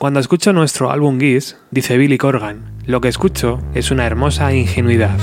Cuando 0.00 0.18
escucho 0.18 0.54
nuestro 0.54 0.90
álbum 0.90 1.20
Geese, 1.20 1.56
dice 1.70 1.98
Billy 1.98 2.16
Corgan, 2.16 2.72
lo 2.86 3.02
que 3.02 3.08
escucho 3.08 3.60
es 3.74 3.90
una 3.90 4.06
hermosa 4.06 4.50
ingenuidad. 4.54 5.14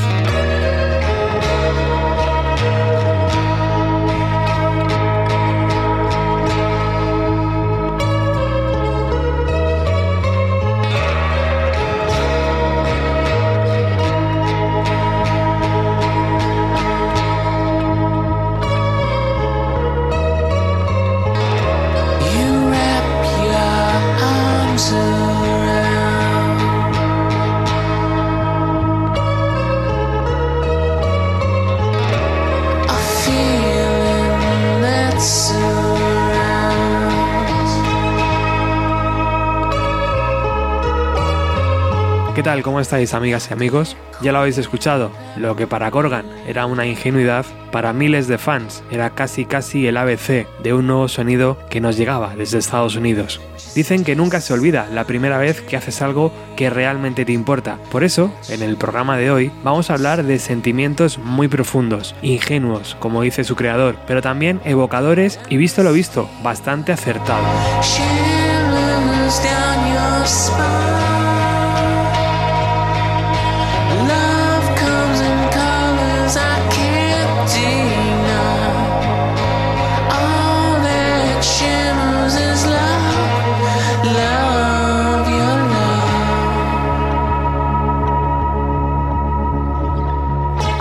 Tal? 42.58 42.64
¿Cómo 42.64 42.80
estáis 42.80 43.14
amigas 43.14 43.48
y 43.50 43.54
amigos? 43.54 43.96
Ya 44.22 44.32
lo 44.32 44.40
habéis 44.40 44.58
escuchado, 44.58 45.12
lo 45.36 45.56
que 45.56 45.68
para 45.68 45.92
Corgan 45.92 46.26
era 46.48 46.66
una 46.66 46.86
ingenuidad, 46.86 47.46
para 47.72 47.94
miles 47.94 48.28
de 48.28 48.38
fans 48.38 48.84
era 48.90 49.12
casi 49.12 49.46
casi 49.46 49.86
el 49.86 49.98
ABC 49.98 50.48
de 50.64 50.74
un 50.74 50.88
nuevo 50.88 51.08
sonido 51.08 51.58
que 51.70 51.82
nos 51.82 51.98
llegaba 51.98 52.36
desde 52.36 52.58
Estados 52.58 52.96
Unidos. 52.96 53.40
Dicen 53.76 54.04
que 54.04 54.16
nunca 54.16 54.42
se 54.42 54.54
olvida 54.54 54.88
la 54.92 55.04
primera 55.04 55.38
vez 55.38 55.62
que 55.62 55.78
haces 55.78 56.02
algo 56.02 56.32
que 56.56 56.70
realmente 56.70 57.26
te 57.26 57.34
importa. 57.34 57.78
Por 57.92 58.04
eso, 58.04 58.32
en 58.50 58.64
el 58.64 58.78
programa 58.78 59.18
de 59.18 59.30
hoy, 59.30 59.52
vamos 59.64 59.90
a 59.90 59.94
hablar 59.94 60.24
de 60.24 60.40
sentimientos 60.40 61.20
muy 61.20 61.48
profundos, 61.48 62.16
ingenuos, 62.24 62.96
como 63.00 63.22
dice 63.22 63.44
su 63.44 63.56
creador, 63.56 63.98
pero 64.08 64.22
también 64.22 64.62
evocadores 64.64 65.40
y 65.50 65.58
visto 65.58 65.84
lo 65.84 65.94
visto, 65.94 66.28
bastante 66.42 66.92
acertados. 66.92 67.46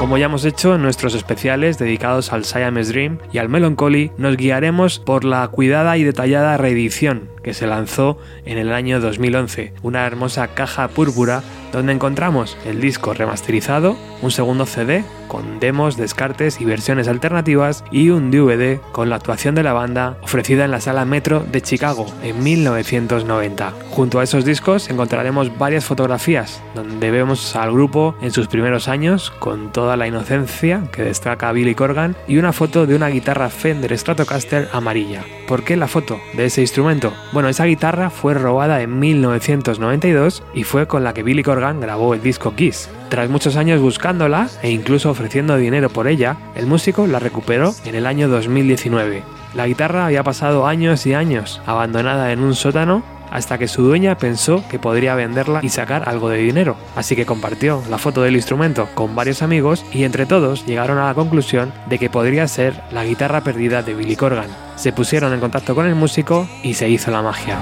Como 0.07 0.19
ya 0.19 0.27
hemos 0.27 0.45
hecho 0.45 0.77
en 0.77 0.83
nuestros 0.83 1.17
especiales 1.17 1.79
dedicados 1.79 2.33
al 2.33 2.45
Siamese 2.45 2.93
Dream 2.93 3.19
y 3.33 3.39
al 3.39 3.49
Melancholy, 3.49 4.13
nos 4.19 4.37
guiaremos 4.37 5.01
por 5.01 5.25
la 5.25 5.49
cuidada 5.49 5.97
y 5.97 6.05
detallada 6.05 6.57
reedición 6.57 7.29
que 7.47 7.55
se 7.55 7.69
lanzó 7.69 8.19
en 8.45 8.59
el 8.59 8.73
año 8.73 8.99
2011, 8.99 9.73
una 9.85 10.05
hermosa 10.05 10.49
caja 10.49 10.89
púrpura 10.89 11.45
donde 11.73 11.93
encontramos 11.93 12.59
el 12.67 12.81
disco 12.81 13.15
remasterizado, 13.15 13.97
un 14.21 14.33
segundo 14.33 14.67
CD 14.67 15.05
con 15.29 15.61
demos, 15.61 15.97
descartes 15.97 16.61
y 16.61 16.65
versiones 16.65 17.09
alternativas 17.09 17.85
y 17.91 18.11
un 18.11 18.31
DVD 18.31 18.81
con 18.93 19.11
la 19.11 19.17
actuación 19.17 19.55
de 19.55 19.63
la 19.63 19.73
banda 19.73 20.19
ofrecida 20.23 20.65
en 20.65 20.71
la 20.71 20.81
sala 20.81 21.05
Metro 21.05 21.41
de 21.41 21.61
Chicago 21.61 22.07
en 22.23 22.43
1990. 22.43 23.73
Junto 23.91 24.19
a 24.19 24.25
esos 24.25 24.45
discos 24.45 24.89
encontraremos 24.89 25.57
varias 25.59 25.85
fotografías 25.85 26.63
donde 26.75 27.11
vemos 27.11 27.55
al 27.55 27.73
grupo 27.73 28.17
en 28.23 28.33
sus 28.33 28.49
primeros 28.49 28.89
años 28.89 29.31
con 29.39 29.73
toda 29.73 29.97
la 29.97 30.07
inocencia 30.09 30.89
que 30.93 31.03
destaca 31.03 31.53
Billy 31.53 31.75
Corgan 31.75 32.17
y 32.27 32.39
una 32.39 32.53
foto 32.53 32.87
de 32.87 32.97
una 32.97 33.09
guitarra 33.09 33.51
Fender 33.51 33.97
Stratocaster 33.97 34.69
amarilla. 34.73 35.25
¿Por 35.47 35.63
qué 35.63 35.77
la 35.77 35.87
foto 35.87 36.19
de 36.35 36.47
ese 36.47 36.61
instrumento? 36.61 37.13
Bueno, 37.37 37.51
esa 37.51 37.67
guitarra 37.67 38.09
fue 38.09 38.33
robada 38.33 38.81
en 38.81 38.99
1992 38.99 40.43
y 40.55 40.65
fue 40.65 40.87
con 40.87 41.05
la 41.05 41.13
que 41.13 41.23
Billy 41.23 41.43
Corgan 41.43 41.83
grabó 41.83 42.15
el 42.15 42.23
disco 42.23 42.55
Kiss. 42.55 42.89
Tras 43.11 43.29
muchos 43.29 43.57
años 43.57 43.79
buscándola 43.79 44.49
e 44.63 44.71
incluso 44.71 45.11
ofreciendo 45.11 45.59
dinero 45.59 45.91
por 45.91 46.09
ella, 46.09 46.39
el 46.55 46.65
músico 46.65 47.07
la 47.07 47.19
recuperó 47.19 47.75
en 47.85 47.95
el 47.95 48.07
año 48.07 48.29
2019. 48.29 49.23
La 49.55 49.67
guitarra 49.67 50.07
había 50.07 50.23
pasado 50.23 50.67
años 50.67 51.05
y 51.05 51.13
años 51.13 51.61
abandonada 51.67 52.33
en 52.33 52.41
un 52.41 52.55
sótano 52.55 53.03
hasta 53.31 53.59
que 53.59 53.69
su 53.69 53.83
dueña 53.83 54.17
pensó 54.17 54.65
que 54.71 54.79
podría 54.79 55.15
venderla 55.15 55.61
y 55.63 55.69
sacar 55.69 56.09
algo 56.09 56.31
de 56.31 56.39
dinero. 56.39 56.79
Así 56.95 57.17
que 57.17 57.27
compartió 57.27 57.83
la 57.91 57.99
foto 57.99 58.23
del 58.23 58.37
instrumento 58.37 58.89
con 58.95 59.15
varios 59.15 59.43
amigos 59.43 59.85
y 59.93 60.05
entre 60.05 60.25
todos 60.25 60.65
llegaron 60.65 60.97
a 60.97 61.09
la 61.09 61.15
conclusión 61.15 61.71
de 61.87 61.99
que 61.99 62.09
podría 62.09 62.49
ser 62.49 62.81
la 62.93 63.05
guitarra 63.05 63.43
perdida 63.43 63.83
de 63.83 63.93
Billy 63.93 64.17
Corgan. 64.17 64.66
Se 64.77 64.93
pusieron 64.93 65.33
en 65.33 65.41
contacto 65.41 65.75
con 65.75 65.87
el 65.87 65.95
músico 65.95 66.49
y 66.63 66.75
se 66.75 66.89
hizo 66.89 67.11
la 67.11 67.23
magia. 67.23 67.59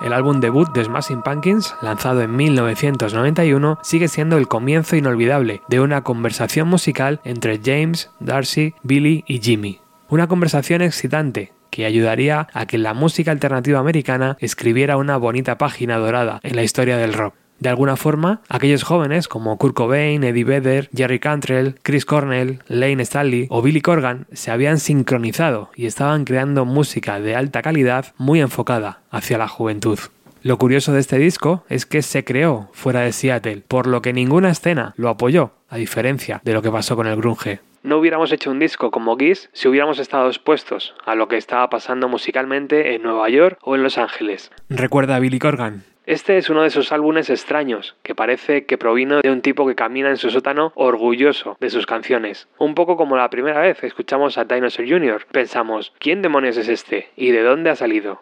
El 0.00 0.12
álbum 0.12 0.38
debut 0.38 0.72
de 0.72 0.84
Smashing 0.84 1.22
Pumpkins, 1.22 1.74
lanzado 1.82 2.22
en 2.22 2.36
1991, 2.36 3.80
sigue 3.82 4.06
siendo 4.06 4.38
el 4.38 4.46
comienzo 4.46 4.94
inolvidable 4.94 5.62
de 5.66 5.80
una 5.80 6.02
conversación 6.02 6.68
musical 6.68 7.20
entre 7.24 7.60
James, 7.60 8.12
Darcy, 8.20 8.74
Billy 8.84 9.24
y 9.26 9.40
Jimmy. 9.40 9.80
Una 10.08 10.28
conversación 10.28 10.80
excitante 10.80 11.52
que 11.70 11.86
ayudaría 11.86 12.46
a 12.52 12.66
que 12.66 12.78
la 12.78 12.94
música 12.94 13.32
alternativa 13.32 13.80
americana 13.80 14.36
escribiera 14.38 14.96
una 14.96 15.16
bonita 15.16 15.58
página 15.58 15.96
dorada 15.96 16.38
en 16.44 16.54
la 16.54 16.62
historia 16.62 16.96
del 16.96 17.12
rock. 17.12 17.34
De 17.62 17.68
alguna 17.68 17.94
forma, 17.94 18.40
aquellos 18.48 18.82
jóvenes 18.82 19.28
como 19.28 19.56
Kurt 19.56 19.76
Cobain, 19.76 20.24
Eddie 20.24 20.42
Vedder, 20.42 20.90
Jerry 20.96 21.20
Cantrell, 21.20 21.76
Chris 21.84 22.04
Cornell, 22.04 22.58
Lane 22.66 23.04
Stanley 23.04 23.46
o 23.50 23.62
Billy 23.62 23.80
Corgan 23.80 24.26
se 24.32 24.50
habían 24.50 24.80
sincronizado 24.80 25.70
y 25.76 25.86
estaban 25.86 26.24
creando 26.24 26.64
música 26.64 27.20
de 27.20 27.36
alta 27.36 27.62
calidad 27.62 28.14
muy 28.18 28.40
enfocada 28.40 29.02
hacia 29.12 29.38
la 29.38 29.46
juventud. 29.46 30.00
Lo 30.42 30.58
curioso 30.58 30.92
de 30.92 30.98
este 30.98 31.18
disco 31.18 31.64
es 31.68 31.86
que 31.86 32.02
se 32.02 32.24
creó 32.24 32.68
fuera 32.72 33.02
de 33.02 33.12
Seattle, 33.12 33.62
por 33.68 33.86
lo 33.86 34.02
que 34.02 34.12
ninguna 34.12 34.50
escena 34.50 34.92
lo 34.96 35.08
apoyó, 35.08 35.52
a 35.68 35.76
diferencia 35.76 36.40
de 36.42 36.54
lo 36.54 36.62
que 36.62 36.72
pasó 36.72 36.96
con 36.96 37.06
el 37.06 37.14
grunge. 37.14 37.60
No 37.84 37.98
hubiéramos 37.98 38.32
hecho 38.32 38.50
un 38.50 38.58
disco 38.58 38.90
como 38.90 39.16
Geese 39.16 39.50
si 39.52 39.68
hubiéramos 39.68 40.00
estado 40.00 40.26
expuestos 40.26 40.94
a 41.04 41.14
lo 41.14 41.28
que 41.28 41.36
estaba 41.36 41.70
pasando 41.70 42.08
musicalmente 42.08 42.96
en 42.96 43.02
Nueva 43.02 43.28
York 43.28 43.58
o 43.62 43.76
en 43.76 43.84
Los 43.84 43.98
Ángeles. 43.98 44.50
Recuerda 44.68 45.14
a 45.14 45.20
Billy 45.20 45.38
Corgan, 45.38 45.84
este 46.04 46.36
es 46.36 46.50
uno 46.50 46.62
de 46.62 46.68
esos 46.68 46.90
álbumes 46.90 47.30
extraños, 47.30 47.94
que 48.02 48.14
parece 48.14 48.64
que 48.64 48.76
provino 48.76 49.20
de 49.20 49.30
un 49.30 49.40
tipo 49.40 49.66
que 49.66 49.76
camina 49.76 50.10
en 50.10 50.16
su 50.16 50.30
sótano 50.30 50.72
orgulloso 50.74 51.56
de 51.60 51.70
sus 51.70 51.86
canciones. 51.86 52.48
Un 52.58 52.74
poco 52.74 52.96
como 52.96 53.16
la 53.16 53.30
primera 53.30 53.60
vez 53.60 53.78
que 53.78 53.86
escuchamos 53.86 54.36
a 54.36 54.44
Dinosaur 54.44 54.88
Jr. 54.88 55.26
Pensamos, 55.30 55.92
¿quién 56.00 56.20
demonios 56.20 56.56
es 56.56 56.68
este? 56.68 57.10
¿Y 57.16 57.30
de 57.30 57.42
dónde 57.42 57.70
ha 57.70 57.76
salido? 57.76 58.20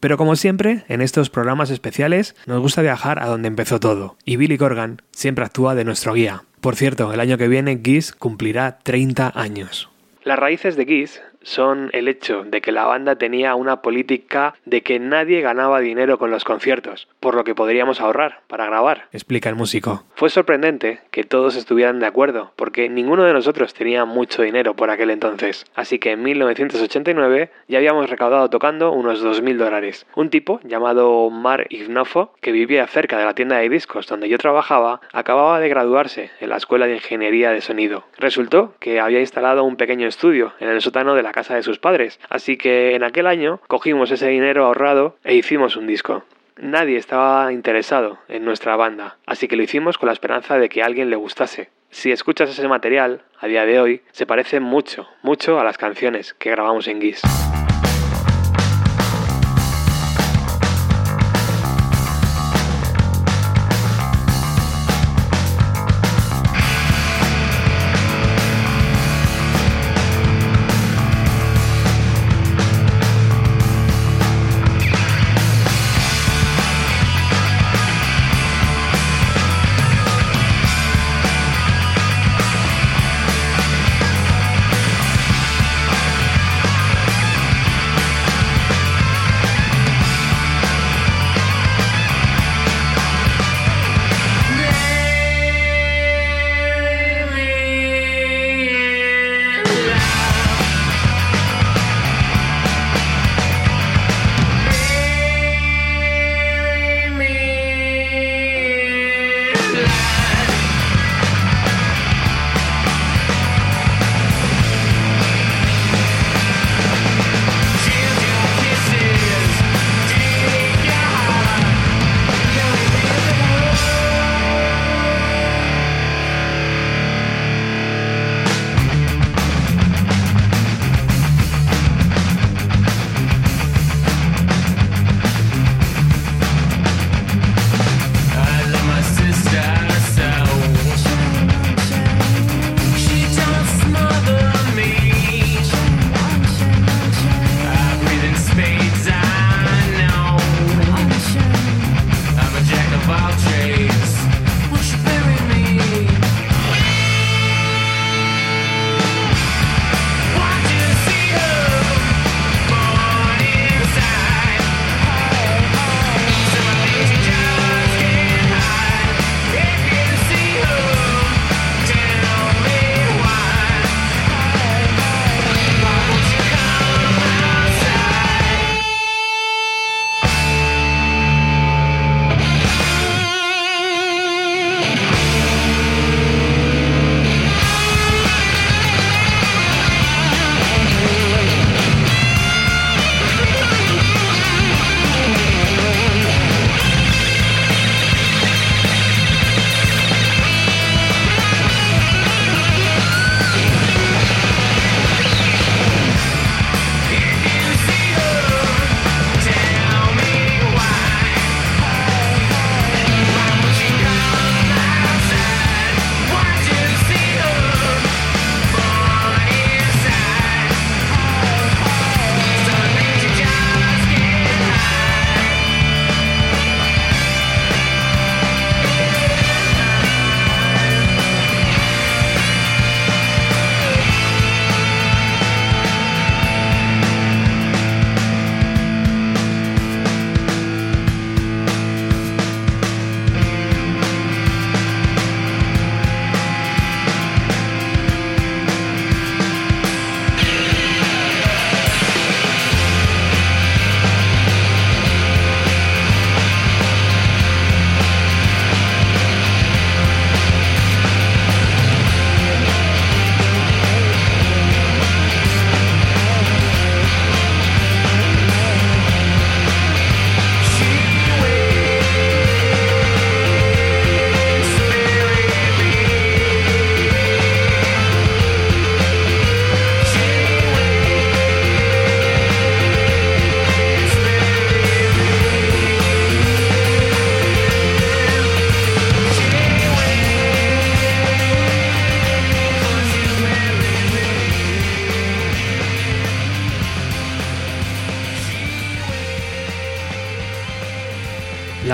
Pero 0.00 0.16
como 0.16 0.34
siempre, 0.34 0.84
en 0.88 1.02
estos 1.02 1.30
programas 1.30 1.70
especiales 1.70 2.34
nos 2.46 2.60
gusta 2.60 2.82
viajar 2.82 3.22
a 3.22 3.26
donde 3.26 3.48
empezó 3.48 3.78
todo, 3.78 4.16
y 4.24 4.36
Billy 4.36 4.58
Corgan 4.58 5.02
siempre 5.12 5.44
actúa 5.44 5.74
de 5.74 5.84
nuestro 5.84 6.14
guía. 6.14 6.42
Por 6.60 6.74
cierto, 6.74 7.12
el 7.12 7.20
año 7.20 7.38
que 7.38 7.48
viene 7.48 7.80
Geese 7.82 8.12
cumplirá 8.18 8.78
30 8.78 9.32
años. 9.34 9.88
Las 10.24 10.38
raíces 10.38 10.76
de 10.76 10.84
Geese 10.84 11.22
son 11.42 11.90
el 11.92 12.08
hecho 12.08 12.44
de 12.44 12.60
que 12.60 12.72
la 12.72 12.84
banda 12.84 13.16
tenía 13.16 13.54
una 13.54 13.82
política 13.82 14.54
de 14.64 14.82
que 14.82 14.98
nadie 14.98 15.40
ganaba 15.40 15.80
dinero 15.80 16.18
con 16.18 16.30
los 16.30 16.44
conciertos, 16.44 17.08
por 17.20 17.34
lo 17.34 17.44
que 17.44 17.54
podríamos 17.54 18.00
ahorrar 18.00 18.40
para 18.46 18.66
grabar, 18.66 19.08
explica 19.12 19.48
el 19.48 19.56
músico. 19.56 20.04
Fue 20.14 20.30
sorprendente 20.30 21.00
que 21.10 21.24
todos 21.24 21.56
estuvieran 21.56 22.00
de 22.00 22.06
acuerdo, 22.06 22.52
porque 22.56 22.88
ninguno 22.88 23.24
de 23.24 23.32
nosotros 23.32 23.74
tenía 23.74 24.04
mucho 24.04 24.42
dinero 24.42 24.74
por 24.74 24.90
aquel 24.90 25.10
entonces, 25.10 25.66
así 25.74 25.98
que 25.98 26.12
en 26.12 26.22
1989 26.22 27.50
ya 27.68 27.78
habíamos 27.78 28.10
recaudado 28.10 28.50
tocando 28.50 28.92
unos 28.92 29.24
2.000 29.24 29.56
dólares. 29.56 30.06
Un 30.14 30.30
tipo 30.30 30.60
llamado 30.64 31.30
Mar 31.30 31.66
Ignofo, 31.70 32.32
que 32.40 32.52
vivía 32.52 32.86
cerca 32.86 33.18
de 33.18 33.24
la 33.24 33.34
tienda 33.34 33.58
de 33.58 33.68
discos 33.68 34.06
donde 34.06 34.28
yo 34.28 34.38
trabajaba, 34.38 35.00
acababa 35.12 35.60
de 35.60 35.68
graduarse 35.68 36.30
en 36.40 36.50
la 36.50 36.56
Escuela 36.56 36.86
de 36.86 36.94
Ingeniería 36.94 37.50
de 37.50 37.60
Sonido. 37.60 38.04
Resultó 38.18 38.74
que 38.80 39.00
había 39.00 39.20
instalado 39.20 39.64
un 39.64 39.76
pequeño 39.76 40.06
estudio 40.06 40.52
en 40.60 40.68
el 40.68 40.80
sótano 40.80 41.14
de 41.14 41.22
la 41.22 41.29
la 41.30 41.34
casa 41.34 41.54
de 41.54 41.62
sus 41.62 41.78
padres, 41.78 42.18
así 42.28 42.56
que 42.56 42.96
en 42.96 43.04
aquel 43.04 43.28
año 43.28 43.60
cogimos 43.68 44.10
ese 44.10 44.26
dinero 44.26 44.66
ahorrado 44.66 45.16
e 45.22 45.36
hicimos 45.36 45.76
un 45.76 45.86
disco. 45.86 46.24
Nadie 46.56 46.96
estaba 46.96 47.52
interesado 47.52 48.18
en 48.26 48.44
nuestra 48.44 48.74
banda, 48.74 49.16
así 49.26 49.46
que 49.46 49.54
lo 49.54 49.62
hicimos 49.62 49.96
con 49.96 50.08
la 50.08 50.12
esperanza 50.12 50.58
de 50.58 50.68
que 50.68 50.82
a 50.82 50.86
alguien 50.86 51.08
le 51.08 51.14
gustase. 51.14 51.70
Si 51.90 52.10
escuchas 52.10 52.50
ese 52.50 52.66
material, 52.66 53.22
a 53.38 53.46
día 53.46 53.64
de 53.64 53.78
hoy, 53.78 54.02
se 54.10 54.26
parece 54.26 54.58
mucho, 54.58 55.06
mucho 55.22 55.60
a 55.60 55.64
las 55.64 55.78
canciones 55.78 56.34
que 56.34 56.50
grabamos 56.50 56.88
en 56.88 56.98
Guis. 56.98 57.22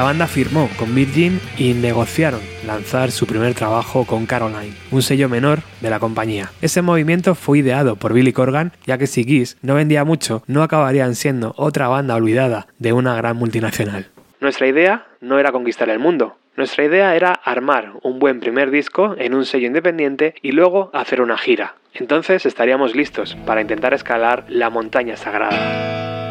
Banda 0.06 0.28
firmó 0.28 0.70
con 0.78 0.94
Virgin 0.94 1.40
y 1.58 1.74
negociaron 1.74 2.38
lanzar 2.64 3.10
su 3.10 3.26
primer 3.26 3.54
trabajo 3.54 4.06
con 4.06 4.24
Caroline, 4.24 4.72
un 4.92 5.02
sello 5.02 5.28
menor 5.28 5.62
de 5.80 5.90
la 5.90 5.98
compañía. 5.98 6.52
Ese 6.62 6.80
movimiento 6.80 7.34
fue 7.34 7.58
ideado 7.58 7.96
por 7.96 8.12
Billy 8.12 8.32
Corgan, 8.32 8.70
ya 8.86 8.98
que 8.98 9.08
si 9.08 9.24
Kiss 9.24 9.58
no 9.62 9.74
vendía 9.74 10.04
mucho, 10.04 10.44
no 10.46 10.62
acabarían 10.62 11.16
siendo 11.16 11.54
otra 11.56 11.88
banda 11.88 12.14
olvidada 12.14 12.68
de 12.78 12.92
una 12.92 13.16
gran 13.16 13.36
multinacional. 13.36 14.06
Nuestra 14.38 14.68
idea 14.68 15.08
no 15.20 15.40
era 15.40 15.50
conquistar 15.50 15.88
el 15.88 15.98
mundo, 15.98 16.36
nuestra 16.56 16.84
idea 16.84 17.16
era 17.16 17.32
armar 17.32 17.94
un 18.04 18.20
buen 18.20 18.38
primer 18.38 18.70
disco 18.70 19.16
en 19.18 19.34
un 19.34 19.44
sello 19.44 19.66
independiente 19.66 20.36
y 20.40 20.52
luego 20.52 20.88
hacer 20.92 21.20
una 21.20 21.36
gira. 21.36 21.74
Entonces 21.94 22.46
estaríamos 22.46 22.94
listos 22.94 23.36
para 23.44 23.60
intentar 23.60 23.92
escalar 23.92 24.44
la 24.50 24.70
montaña 24.70 25.16
sagrada. 25.16 26.25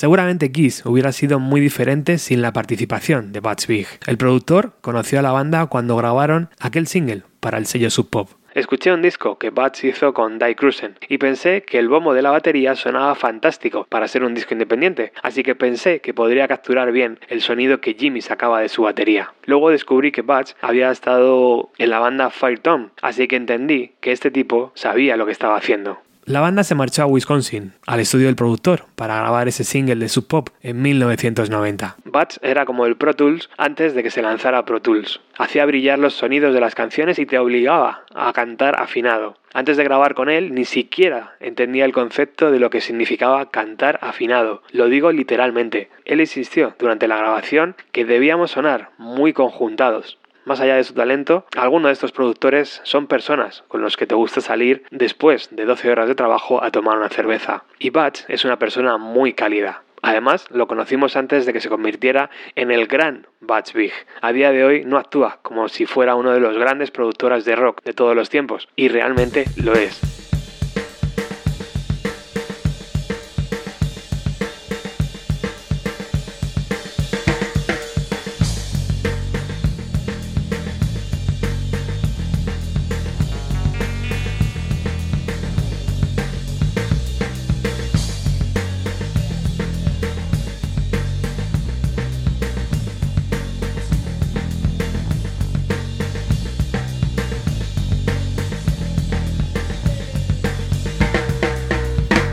Seguramente 0.00 0.50
Kiss 0.50 0.86
hubiera 0.86 1.12
sido 1.12 1.38
muy 1.38 1.60
diferente 1.60 2.16
sin 2.16 2.40
la 2.40 2.54
participación 2.54 3.32
de 3.32 3.40
Butch 3.40 3.66
Vig. 3.66 3.86
El 4.06 4.16
productor 4.16 4.72
conoció 4.80 5.18
a 5.18 5.22
la 5.22 5.30
banda 5.30 5.66
cuando 5.66 5.94
grabaron 5.94 6.48
aquel 6.58 6.86
single 6.86 7.22
para 7.38 7.58
el 7.58 7.66
sello 7.66 7.90
Sub 7.90 8.08
Pop. 8.08 8.30
Escuché 8.54 8.94
un 8.94 9.02
disco 9.02 9.36
que 9.36 9.50
Butch 9.50 9.84
hizo 9.84 10.14
con 10.14 10.38
Die 10.38 10.56
Cruisen 10.56 10.96
y 11.06 11.18
pensé 11.18 11.64
que 11.64 11.78
el 11.78 11.90
bombo 11.90 12.14
de 12.14 12.22
la 12.22 12.30
batería 12.30 12.76
sonaba 12.76 13.14
fantástico 13.14 13.86
para 13.90 14.08
ser 14.08 14.24
un 14.24 14.32
disco 14.32 14.54
independiente, 14.54 15.12
así 15.22 15.42
que 15.42 15.54
pensé 15.54 16.00
que 16.00 16.14
podría 16.14 16.48
capturar 16.48 16.92
bien 16.92 17.18
el 17.28 17.42
sonido 17.42 17.82
que 17.82 17.92
Jimmy 17.92 18.22
sacaba 18.22 18.62
de 18.62 18.70
su 18.70 18.84
batería. 18.84 19.34
Luego 19.44 19.68
descubrí 19.68 20.12
que 20.12 20.22
Butch 20.22 20.54
había 20.62 20.90
estado 20.90 21.68
en 21.76 21.90
la 21.90 21.98
banda 21.98 22.30
Fire 22.30 22.58
Tom, 22.58 22.88
así 23.02 23.28
que 23.28 23.36
entendí 23.36 23.92
que 24.00 24.12
este 24.12 24.30
tipo 24.30 24.72
sabía 24.74 25.18
lo 25.18 25.26
que 25.26 25.32
estaba 25.32 25.58
haciendo. 25.58 25.98
La 26.26 26.40
banda 26.40 26.64
se 26.64 26.74
marchó 26.74 27.02
a 27.02 27.06
Wisconsin, 27.06 27.72
al 27.86 27.98
estudio 27.98 28.26
del 28.26 28.36
productor, 28.36 28.84
para 28.94 29.16
grabar 29.16 29.48
ese 29.48 29.64
single 29.64 29.96
de 29.96 30.08
Sub 30.08 30.28
Pop 30.28 30.50
en 30.60 30.80
1990. 30.82 31.96
Butch 32.04 32.36
era 32.42 32.66
como 32.66 32.84
el 32.86 32.96
Pro 32.96 33.14
Tools 33.14 33.48
antes 33.56 33.94
de 33.94 34.02
que 34.02 34.10
se 34.10 34.22
lanzara 34.22 34.64
Pro 34.64 34.80
Tools. 34.80 35.20
Hacía 35.38 35.64
brillar 35.64 35.98
los 35.98 36.14
sonidos 36.14 36.52
de 36.52 36.60
las 36.60 36.74
canciones 36.74 37.18
y 37.18 37.26
te 37.26 37.38
obligaba 37.38 38.04
a 38.14 38.32
cantar 38.32 38.80
afinado. 38.80 39.38
Antes 39.52 39.76
de 39.76 39.84
grabar 39.84 40.14
con 40.14 40.28
él, 40.28 40.54
ni 40.54 40.64
siquiera 40.64 41.34
entendía 41.40 41.84
el 41.84 41.92
concepto 41.92 42.52
de 42.52 42.60
lo 42.60 42.70
que 42.70 42.80
significaba 42.80 43.50
cantar 43.50 43.98
afinado. 44.02 44.62
Lo 44.70 44.86
digo 44.86 45.10
literalmente. 45.10 45.90
Él 46.04 46.20
insistió 46.20 46.76
durante 46.78 47.08
la 47.08 47.16
grabación 47.16 47.74
que 47.90 48.04
debíamos 48.04 48.52
sonar 48.52 48.90
muy 48.98 49.32
conjuntados. 49.32 50.19
Más 50.44 50.60
allá 50.60 50.76
de 50.76 50.84
su 50.84 50.94
talento, 50.94 51.44
algunos 51.56 51.88
de 51.88 51.92
estos 51.92 52.12
productores 52.12 52.80
son 52.84 53.06
personas 53.06 53.62
con 53.68 53.82
los 53.82 53.96
que 53.96 54.06
te 54.06 54.14
gusta 54.14 54.40
salir 54.40 54.84
después 54.90 55.48
de 55.50 55.64
12 55.64 55.90
horas 55.90 56.08
de 56.08 56.14
trabajo 56.14 56.62
a 56.62 56.70
tomar 56.70 56.98
una 56.98 57.08
cerveza. 57.08 57.64
Y 57.78 57.90
Batch 57.90 58.22
es 58.28 58.44
una 58.44 58.58
persona 58.58 58.96
muy 58.96 59.34
cálida. 59.34 59.82
Además, 60.02 60.46
lo 60.50 60.66
conocimos 60.66 61.16
antes 61.16 61.44
de 61.44 61.52
que 61.52 61.60
se 61.60 61.68
convirtiera 61.68 62.30
en 62.56 62.70
el 62.70 62.86
gran 62.86 63.26
Batch 63.40 63.74
Big. 63.74 63.92
A 64.22 64.32
día 64.32 64.50
de 64.50 64.64
hoy 64.64 64.84
no 64.84 64.96
actúa 64.96 65.40
como 65.42 65.68
si 65.68 65.84
fuera 65.84 66.14
uno 66.14 66.32
de 66.32 66.40
los 66.40 66.56
grandes 66.56 66.90
productores 66.90 67.44
de 67.44 67.56
rock 67.56 67.82
de 67.84 67.92
todos 67.92 68.16
los 68.16 68.30
tiempos, 68.30 68.68
y 68.76 68.88
realmente 68.88 69.44
lo 69.62 69.74
es. 69.74 70.09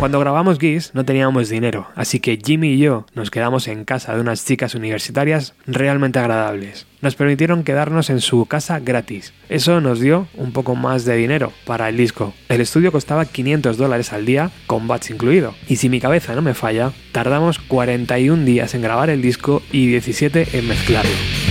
Cuando 0.07 0.21
grabamos 0.21 0.57
Geese 0.57 0.91
no 0.93 1.03
teníamos 1.03 1.49
dinero, 1.49 1.89
así 1.93 2.21
que 2.21 2.39
Jimmy 2.41 2.75
y 2.75 2.77
yo 2.77 3.05
nos 3.13 3.29
quedamos 3.29 3.67
en 3.67 3.83
casa 3.83 4.15
de 4.15 4.21
unas 4.21 4.45
chicas 4.45 4.73
universitarias 4.73 5.53
realmente 5.65 6.17
agradables. 6.17 6.87
Nos 7.01 7.15
permitieron 7.15 7.65
quedarnos 7.65 8.09
en 8.09 8.21
su 8.21 8.45
casa 8.45 8.79
gratis. 8.79 9.33
Eso 9.49 9.81
nos 9.81 9.99
dio 9.99 10.29
un 10.35 10.53
poco 10.53 10.75
más 10.75 11.03
de 11.03 11.17
dinero 11.17 11.51
para 11.65 11.89
el 11.89 11.97
disco. 11.97 12.33
El 12.47 12.61
estudio 12.61 12.93
costaba 12.93 13.25
500 13.25 13.75
dólares 13.75 14.13
al 14.13 14.25
día, 14.25 14.49
con 14.65 14.87
bats 14.87 15.09
incluido. 15.09 15.53
Y 15.67 15.75
si 15.75 15.89
mi 15.89 15.99
cabeza 15.99 16.35
no 16.35 16.41
me 16.41 16.53
falla, 16.53 16.93
tardamos 17.11 17.59
41 17.59 18.45
días 18.45 18.75
en 18.75 18.83
grabar 18.83 19.09
el 19.09 19.21
disco 19.21 19.61
y 19.73 19.87
17 19.87 20.57
en 20.57 20.69
mezclarlo. 20.69 21.46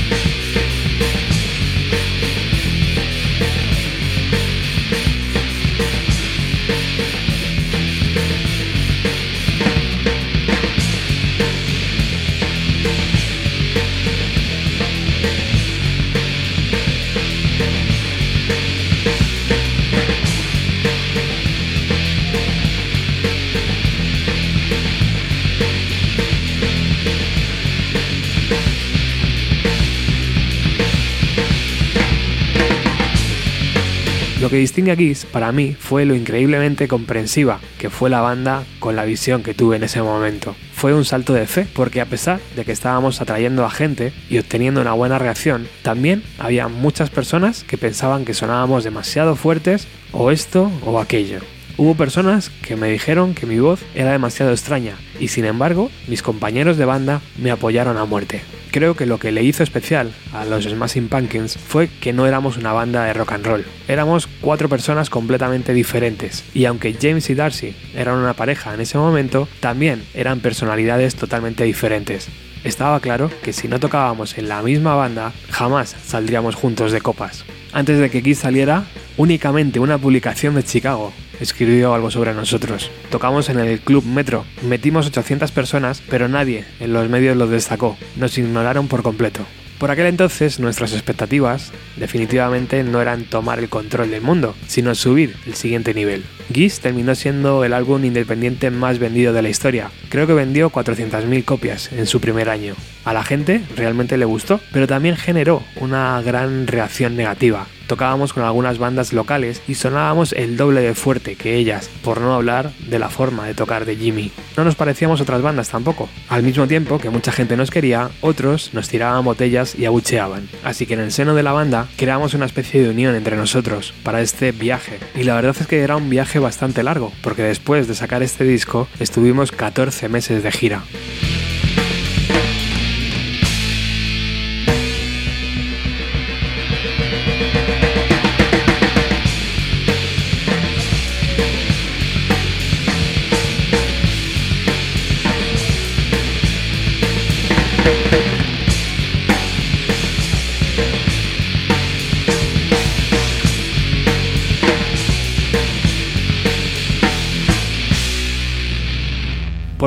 Que 34.56 34.60
distingue 34.60 34.92
a 34.92 34.96
Kiss 34.96 35.26
para 35.26 35.52
mí 35.52 35.76
fue 35.78 36.06
lo 36.06 36.14
increíblemente 36.14 36.88
comprensiva 36.88 37.60
que 37.76 37.90
fue 37.90 38.08
la 38.08 38.22
banda 38.22 38.64
con 38.78 38.96
la 38.96 39.04
visión 39.04 39.42
que 39.42 39.52
tuve 39.52 39.76
en 39.76 39.82
ese 39.82 40.00
momento. 40.00 40.56
Fue 40.72 40.94
un 40.94 41.04
salto 41.04 41.34
de 41.34 41.46
fe, 41.46 41.66
porque 41.75 42.00
a 42.00 42.06
pesar 42.06 42.40
de 42.56 42.64
que 42.64 42.72
estábamos 42.72 43.20
atrayendo 43.20 43.66
a 43.66 43.70
gente 43.70 44.14
y 44.30 44.38
obteniendo 44.38 44.80
una 44.80 44.94
buena 44.94 45.18
reacción, 45.18 45.68
también 45.82 46.22
había 46.38 46.68
muchas 46.68 47.10
personas 47.10 47.64
que 47.64 47.76
pensaban 47.76 48.25
que 48.25 48.32
sonábamos 48.32 48.82
demasiado 48.82 49.36
fuertes 49.36 49.88
o 50.12 50.30
esto 50.30 50.72
o 50.86 50.98
aquello. 51.00 51.40
Hubo 51.78 51.95
personas 51.95 52.49
que 52.49 52.75
me 52.75 52.90
dijeron 52.90 53.35
que 53.35 53.45
mi 53.45 53.59
voz 53.59 53.80
era 53.95 54.12
demasiado 54.12 54.50
extraña 54.50 54.95
y 55.21 55.28
sin 55.28 55.45
embargo 55.45 55.90
mis 56.09 56.23
compañeros 56.23 56.78
de 56.78 56.87
banda 56.87 57.21
me 57.37 57.50
apoyaron 57.50 57.99
a 57.99 58.06
muerte. 58.06 58.40
Creo 58.71 58.97
que 58.97 59.04
lo 59.04 59.18
que 59.18 59.30
le 59.30 59.42
hizo 59.42 59.62
especial 59.62 60.11
a 60.33 60.47
los 60.47 60.64
Smashing 60.64 61.09
Pumpkins 61.09 61.59
fue 61.59 61.88
que 62.00 62.14
no 62.14 62.26
éramos 62.26 62.56
una 62.56 62.73
banda 62.73 63.04
de 63.04 63.12
rock 63.12 63.33
and 63.33 63.47
roll, 63.47 63.64
éramos 63.88 64.26
cuatro 64.40 64.71
personas 64.71 65.11
completamente 65.11 65.75
diferentes 65.75 66.45
y 66.54 66.64
aunque 66.64 66.97
James 66.99 67.28
y 67.28 67.35
Darcy 67.35 67.76
eran 67.95 68.16
una 68.16 68.33
pareja 68.33 68.73
en 68.73 68.80
ese 68.80 68.97
momento, 68.97 69.47
también 69.61 70.02
eran 70.14 70.40
personalidades 70.40 71.14
totalmente 71.14 71.64
diferentes. 71.64 72.28
Estaba 72.64 73.00
claro 73.00 73.30
que 73.42 73.52
si 73.52 73.68
no 73.68 73.78
tocábamos 73.78 74.38
en 74.38 74.49
la 74.49 74.62
misma 74.62 74.95
banda, 74.95 75.33
jamás 75.50 75.95
saldríamos 76.04 76.54
juntos 76.54 76.90
de 76.90 77.02
copas. 77.02 77.45
Antes 77.73 77.99
de 77.99 78.09
que 78.09 78.23
Kiss 78.23 78.38
saliera, 78.38 78.85
únicamente 79.18 79.78
una 79.78 79.99
publicación 79.99 80.54
de 80.54 80.64
Chicago 80.64 81.12
escribió 81.40 81.95
algo 81.95 82.11
sobre 82.11 82.35
nosotros. 82.35 82.90
Tocamos 83.11 83.49
en 83.49 83.59
el 83.59 83.81
Club 83.81 84.05
Metro, 84.05 84.45
metimos 84.62 85.07
800 85.07 85.50
personas, 85.52 86.02
pero 86.09 86.28
nadie 86.28 86.64
en 86.81 86.93
los 86.93 87.09
medios 87.09 87.37
lo 87.37 87.47
destacó, 87.47 87.97
nos 88.16 88.37
ignoraron 88.38 88.88
por 88.88 89.02
completo. 89.02 89.40
Por 89.78 89.90
aquel 89.90 90.07
entonces 90.07 90.59
nuestras 90.59 90.95
expectativas 90.95 91.71
definitivamente 91.97 92.83
no 92.83 93.02
eran 93.02 93.25
tomar 93.25 93.59
el 93.59 93.69
control 93.69 94.11
del 94.11 94.23
mundo, 94.23 94.55
sino 94.66 94.95
subir 94.95 95.37
el 95.47 95.55
siguiente 95.55 95.93
nivel. 95.93 96.25
Geese 96.50 96.81
terminó 96.81 97.14
siendo 97.14 97.62
el 97.62 97.75
álbum 97.75 98.02
independiente 98.02 98.71
más 98.71 98.99
vendido 98.99 99.35
de 99.35 99.43
la 99.43 99.50
historia. 99.50 99.90
Creo 100.09 100.26
que 100.26 100.33
vendió 100.33 100.71
400.000 100.71 101.45
copias 101.45 101.93
en 101.93 102.07
su 102.07 102.23
primer 102.23 102.49
año. 102.49 102.75
A 103.05 103.12
la 103.12 103.23
gente 103.23 103.61
realmente 103.76 104.16
le 104.16 104.25
gustó, 104.25 104.61
pero 104.73 104.87
también 104.87 105.16
generó 105.16 105.62
una 105.78 106.23
gran 106.23 106.66
reacción 106.66 107.14
negativa 107.14 107.66
tocábamos 107.87 108.33
con 108.33 108.43
algunas 108.43 108.78
bandas 108.78 109.12
locales 109.12 109.62
y 109.69 109.75
sonábamos 109.75 110.33
el 110.33 110.57
doble 110.57 110.81
de 110.81 110.95
fuerte 110.95 111.37
que 111.37 111.57
ellas, 111.57 111.90
por 112.02 112.21
no 112.21 112.35
hablar 112.35 112.73
de 112.88 112.99
la 112.99 113.09
forma 113.09 113.47
de 113.47 113.55
tocar 113.55 113.85
de 113.85 113.97
Jimmy. 113.97 114.33
No 114.57 114.64
nos 114.64 114.75
parecíamos 114.75 115.21
otras 115.21 115.43
bandas 115.43 115.69
tampoco. 115.69 116.09
Al 116.28 116.43
mismo 116.43 116.66
tiempo 116.66 116.99
que 116.99 117.11
mucha 117.11 117.33
gente 117.33 117.57
nos 117.57 117.71
quería, 117.71 118.11
otros 118.21 118.73
nos 118.73 118.88
tiraban 118.88 119.25
botellas 119.25 119.75
y 119.78 119.85
abucheaban. 119.85 120.49
Así 120.64 120.87
que 120.87 120.95
en 120.95 121.00
el 121.00 121.12
seno 121.12 121.35
de 121.35 121.43
la 121.43 121.52
banda 121.52 121.87
creamos 121.97 122.35
una 122.35 122.47
especie 122.47 122.83
de 122.83 122.90
unión 122.90 123.14
entre 123.14 123.37
nosotros 123.37 123.95
para 124.02 124.21
este 124.21 124.52
viaje. 124.52 124.99
Y 125.14 125.25
la 125.25 125.35
verdad 125.35 125.57
es 125.59 125.66
que 125.66 125.81
era 125.81 125.97
un 125.97 126.11
viaje 126.11 126.38
bastante 126.38 126.83
largo, 126.83 127.12
porque 127.23 127.43
después 127.43 127.88
de 127.88 127.95
sacar 127.95 128.23
este 128.23 128.45
disco 128.45 128.88
estuvimos 128.99 129.52
14 129.52 130.09
meses 130.09 130.43
de 130.43 130.52
gira. 130.52 130.83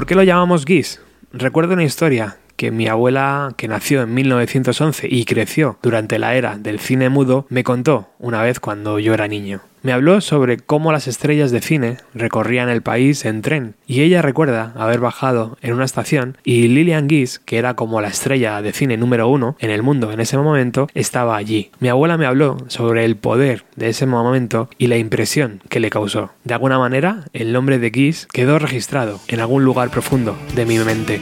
Qué 0.10 0.16
lo 0.16 0.24
llamamos 0.24 0.66
Geese? 0.66 1.00
Recuerdo 1.32 1.76
una 1.76 1.84
historia 1.84 2.40
que 2.60 2.72
mi 2.72 2.90
abuela, 2.90 3.54
que 3.56 3.70
nació 3.70 4.02
en 4.02 4.14
1911 4.14 5.08
y 5.10 5.24
creció 5.24 5.78
durante 5.82 6.20
la 6.20 6.36
era 6.36 6.58
del 6.58 6.82
cine 6.82 7.08
mudo, 7.08 7.46
me 7.48 7.64
contó 7.64 8.10
una 8.20 8.44
vez 8.44 8.60
cuando 8.60 9.00
yo 9.00 9.14
era 9.14 9.30
niño. 9.30 9.62
Me 9.82 9.94
habló 9.94 10.20
sobre 10.20 10.58
cómo 10.58 10.92
las 10.92 11.08
estrellas 11.08 11.52
de 11.52 11.62
cine 11.62 12.00
recorrían 12.14 12.68
el 12.68 12.82
país 12.82 13.24
en 13.24 13.42
tren 13.42 13.76
y 13.88 14.02
ella 14.02 14.22
recuerda 14.22 14.74
haber 14.76 15.00
bajado 15.00 15.58
en 15.62 15.74
una 15.74 15.86
estación 15.86 16.38
y 16.44 16.68
Lillian 16.68 17.08
Gish, 17.08 17.38
que 17.46 17.60
era 17.60 17.76
como 17.76 18.02
la 18.02 18.10
estrella 18.10 18.62
de 18.62 18.74
cine 18.74 18.98
número 18.98 19.30
uno 19.30 19.56
en 19.60 19.72
el 19.72 19.82
mundo 19.82 20.12
en 20.12 20.20
ese 20.20 20.38
momento, 20.38 20.90
estaba 20.94 21.38
allí. 21.38 21.72
Mi 21.80 21.88
abuela 21.88 22.18
me 22.18 22.26
habló 22.26 22.58
sobre 22.68 23.06
el 23.06 23.16
poder 23.16 23.64
de 23.78 23.88
ese 23.88 24.06
momento 24.06 24.70
y 24.78 24.88
la 24.88 24.98
impresión 24.98 25.62
que 25.70 25.80
le 25.80 25.90
causó. 25.90 26.32
De 26.44 26.56
alguna 26.56 26.78
manera, 26.78 27.24
el 27.32 27.54
nombre 27.54 27.80
de 27.80 27.90
Gish 27.90 28.26
quedó 28.26 28.60
registrado 28.60 29.22
en 29.30 29.40
algún 29.40 29.64
lugar 29.64 29.92
profundo 29.92 30.38
de 30.56 30.66
mi 30.66 30.78
mente. 30.80 31.22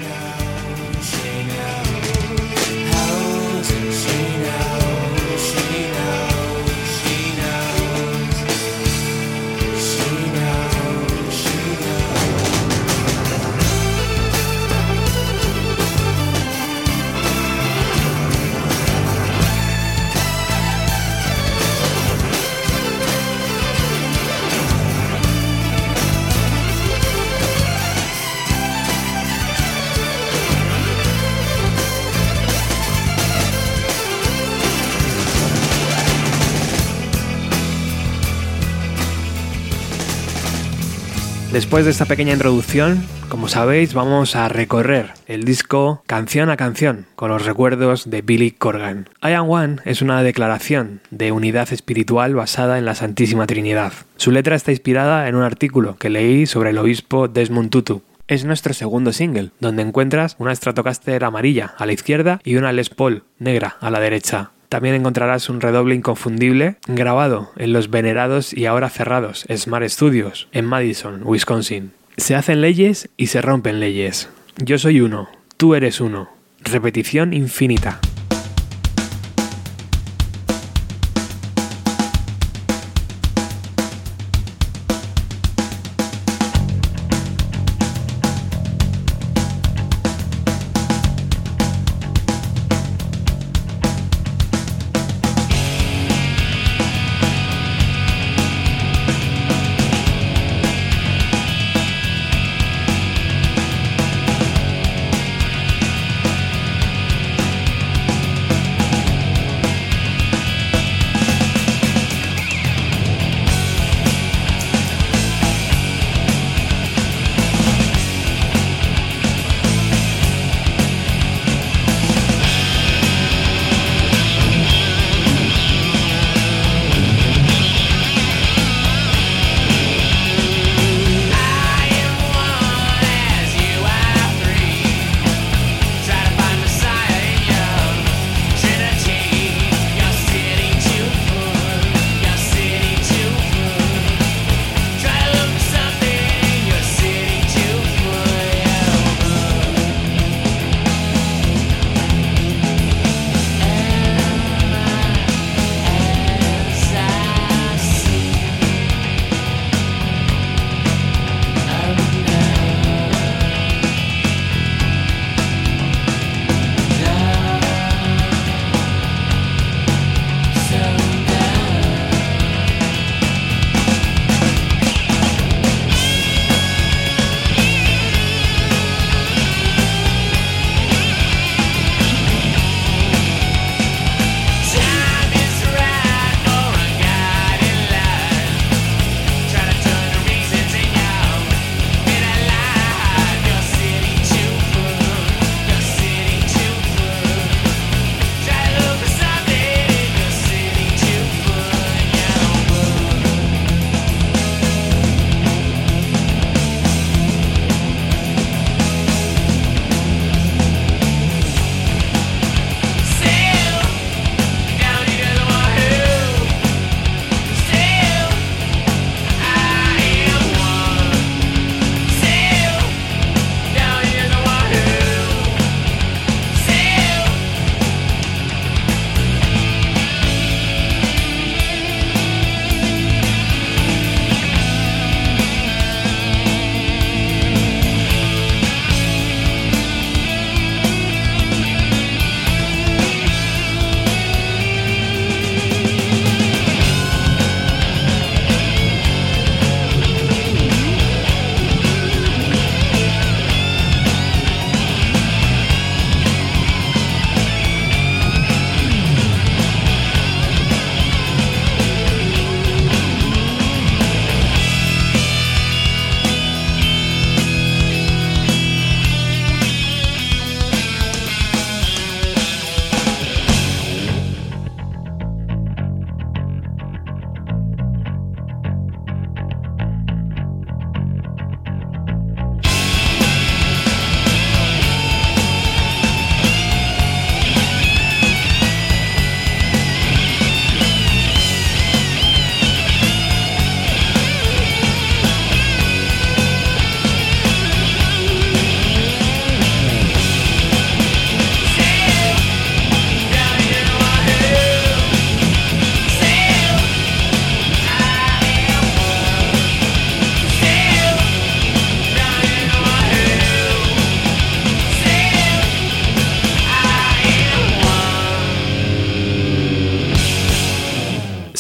Después 41.58 41.86
de 41.86 41.92
esta 41.92 42.06
pequeña 42.06 42.34
introducción, 42.34 43.04
como 43.30 43.48
sabéis, 43.48 43.96
vamos 43.96 44.36
a 44.36 44.48
recorrer 44.48 45.14
el 45.26 45.44
disco 45.44 46.04
canción 46.06 46.52
a 46.52 46.56
canción 46.56 47.08
con 47.16 47.32
los 47.32 47.48
recuerdos 47.48 48.12
de 48.12 48.22
Billy 48.22 48.52
Corgan. 48.52 49.10
I 49.24 49.32
Am 49.32 49.50
One 49.50 49.78
es 49.84 50.04
una 50.04 50.22
declaración 50.22 51.02
de 51.10 51.32
unidad 51.32 51.74
espiritual 51.74 52.36
basada 52.36 52.78
en 52.78 52.86
la 52.86 52.94
Santísima 52.94 53.48
Trinidad. 53.48 53.92
Su 54.18 54.30
letra 54.30 54.56
está 54.56 54.70
inspirada 54.70 55.28
en 55.28 55.34
un 55.34 55.42
artículo 55.42 55.98
que 55.98 56.12
leí 56.12 56.46
sobre 56.46 56.70
el 56.70 56.78
obispo 56.78 57.28
Desmond 57.28 57.72
Tutu, 57.72 58.04
es 58.28 58.46
nuestro 58.46 58.76
segundo 58.76 59.12
single, 59.12 59.50
donde 59.60 59.82
encuentras 59.82 60.36
una 60.38 60.54
Stratocaster 60.54 61.24
amarilla 61.24 61.74
a 61.80 61.88
la 61.88 61.94
izquierda 61.94 62.40
y 62.44 62.58
una 62.58 62.72
Les 62.72 62.92
Paul 62.92 63.24
negra 63.40 63.78
a 63.82 63.90
la 63.90 64.00
derecha. 64.00 64.52
También 64.70 64.96
encontrarás 64.96 65.50
un 65.50 65.62
redoble 65.62 65.96
inconfundible 65.96 66.76
grabado 66.88 67.52
en 67.56 67.72
los 67.72 67.90
venerados 67.90 68.54
y 68.54 68.66
ahora 68.66 68.90
cerrados 68.90 69.46
Smart 69.56 69.88
Studios 69.88 70.50
en 70.52 70.66
Madison, 70.66 71.22
Wisconsin. 71.24 71.92
Se 72.18 72.36
hacen 72.36 72.62
leyes 72.62 73.10
y 73.16 73.28
se 73.28 73.42
rompen 73.42 73.80
leyes. 73.80 74.30
Yo 74.58 74.78
soy 74.78 75.02
uno, 75.02 75.30
tú 75.56 75.76
eres 75.76 76.02
uno. 76.02 76.30
Repetición 76.64 77.34
infinita. 77.34 78.02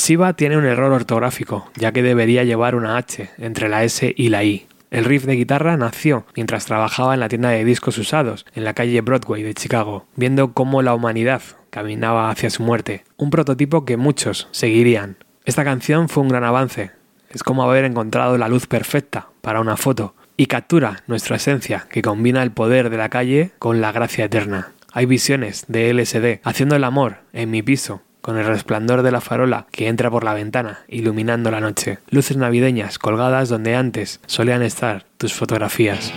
Shiva 0.07 0.31
tiene 0.31 0.55
un 0.55 0.63
error 0.63 0.93
ortográfico, 0.93 1.69
ya 1.75 1.91
que 1.91 2.01
debería 2.01 2.45
llevar 2.45 2.75
una 2.75 2.95
H 2.95 3.29
entre 3.39 3.67
la 3.67 3.83
S 3.83 4.13
y 4.15 4.29
la 4.29 4.41
I. 4.45 4.65
El 4.89 5.03
riff 5.03 5.25
de 5.25 5.35
guitarra 5.35 5.75
nació 5.75 6.25
mientras 6.33 6.65
trabajaba 6.65 7.13
en 7.13 7.19
la 7.19 7.27
tienda 7.27 7.49
de 7.49 7.65
discos 7.65 7.97
usados 7.97 8.45
en 8.55 8.63
la 8.63 8.73
calle 8.73 9.01
Broadway 9.01 9.43
de 9.43 9.53
Chicago, 9.53 10.05
viendo 10.15 10.53
cómo 10.53 10.81
la 10.81 10.95
humanidad 10.95 11.41
caminaba 11.71 12.29
hacia 12.29 12.49
su 12.49 12.63
muerte, 12.63 13.03
un 13.17 13.31
prototipo 13.31 13.83
que 13.83 13.97
muchos 13.97 14.47
seguirían. 14.51 15.17
Esta 15.43 15.65
canción 15.65 16.07
fue 16.07 16.23
un 16.23 16.29
gran 16.29 16.45
avance, 16.45 16.91
es 17.29 17.43
como 17.43 17.63
haber 17.63 17.83
encontrado 17.83 18.37
la 18.37 18.47
luz 18.47 18.65
perfecta 18.65 19.27
para 19.41 19.59
una 19.59 19.75
foto 19.75 20.15
y 20.37 20.45
captura 20.45 21.03
nuestra 21.07 21.35
esencia 21.35 21.85
que 21.89 22.01
combina 22.01 22.43
el 22.43 22.51
poder 22.51 22.89
de 22.89 22.95
la 22.95 23.09
calle 23.09 23.51
con 23.59 23.81
la 23.81 23.91
gracia 23.91 24.23
eterna. 24.23 24.71
Hay 24.93 25.05
visiones 25.05 25.65
de 25.67 25.93
LSD 25.93 26.39
haciendo 26.43 26.77
el 26.77 26.85
amor 26.85 27.17
en 27.33 27.51
mi 27.51 27.61
piso 27.61 28.03
con 28.27 28.37
el 28.37 28.45
resplandor 28.45 29.03
de 29.03 29.11
la 29.11 29.21
farola 29.21 29.67
que 29.71 29.87
entra 29.87 30.11
por 30.11 30.25
la 30.25 30.33
ventana, 30.33 30.79
iluminando 30.89 31.49
la 31.49 31.61
noche. 31.61 31.99
Luces 32.09 32.35
navideñas 32.35 32.99
colgadas 32.99 33.47
donde 33.47 33.73
antes 33.73 34.19
solían 34.25 34.63
estar 34.63 35.05
tus 35.17 35.33
fotografías. 35.33 36.11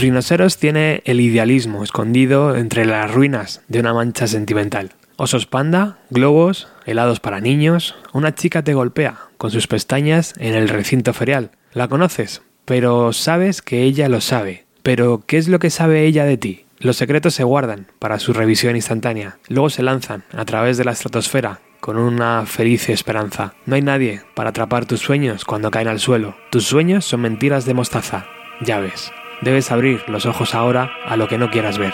Rhinoceros 0.00 0.56
tiene 0.56 1.02
el 1.04 1.20
idealismo 1.20 1.84
escondido 1.84 2.56
entre 2.56 2.86
las 2.86 3.12
ruinas 3.12 3.60
de 3.68 3.80
una 3.80 3.92
mancha 3.92 4.26
sentimental. 4.26 4.94
Osos 5.16 5.44
panda, 5.44 5.98
globos, 6.08 6.68
helados 6.86 7.20
para 7.20 7.40
niños. 7.40 7.94
Una 8.14 8.34
chica 8.34 8.64
te 8.64 8.72
golpea 8.72 9.18
con 9.36 9.50
sus 9.50 9.66
pestañas 9.66 10.32
en 10.38 10.54
el 10.54 10.70
recinto 10.70 11.12
ferial. 11.12 11.50
¿La 11.74 11.88
conoces? 11.88 12.40
Pero 12.64 13.12
sabes 13.12 13.60
que 13.60 13.82
ella 13.82 14.08
lo 14.08 14.22
sabe. 14.22 14.64
Pero, 14.82 15.22
¿qué 15.26 15.36
es 15.36 15.48
lo 15.48 15.58
que 15.58 15.68
sabe 15.68 16.06
ella 16.06 16.24
de 16.24 16.38
ti? 16.38 16.64
Los 16.78 16.96
secretos 16.96 17.34
se 17.34 17.44
guardan 17.44 17.88
para 17.98 18.18
su 18.18 18.32
revisión 18.32 18.76
instantánea, 18.76 19.36
luego 19.48 19.68
se 19.68 19.82
lanzan 19.82 20.24
a 20.32 20.46
través 20.46 20.78
de 20.78 20.84
la 20.86 20.92
estratosfera 20.92 21.60
con 21.80 21.98
una 21.98 22.46
feliz 22.46 22.88
esperanza. 22.88 23.52
No 23.66 23.74
hay 23.74 23.82
nadie 23.82 24.22
para 24.34 24.48
atrapar 24.48 24.86
tus 24.86 25.00
sueños 25.00 25.44
cuando 25.44 25.70
caen 25.70 25.88
al 25.88 26.00
suelo. 26.00 26.36
Tus 26.50 26.64
sueños 26.64 27.04
son 27.04 27.20
mentiras 27.20 27.66
de 27.66 27.74
mostaza. 27.74 28.26
Ya 28.62 28.80
ves, 28.80 29.12
debes 29.40 29.70
abrir 29.70 30.02
los 30.08 30.26
ojos 30.26 30.54
ahora 30.54 30.92
a 31.06 31.16
lo 31.16 31.28
que 31.28 31.38
no 31.38 31.50
quieras 31.50 31.78
ver. 31.78 31.92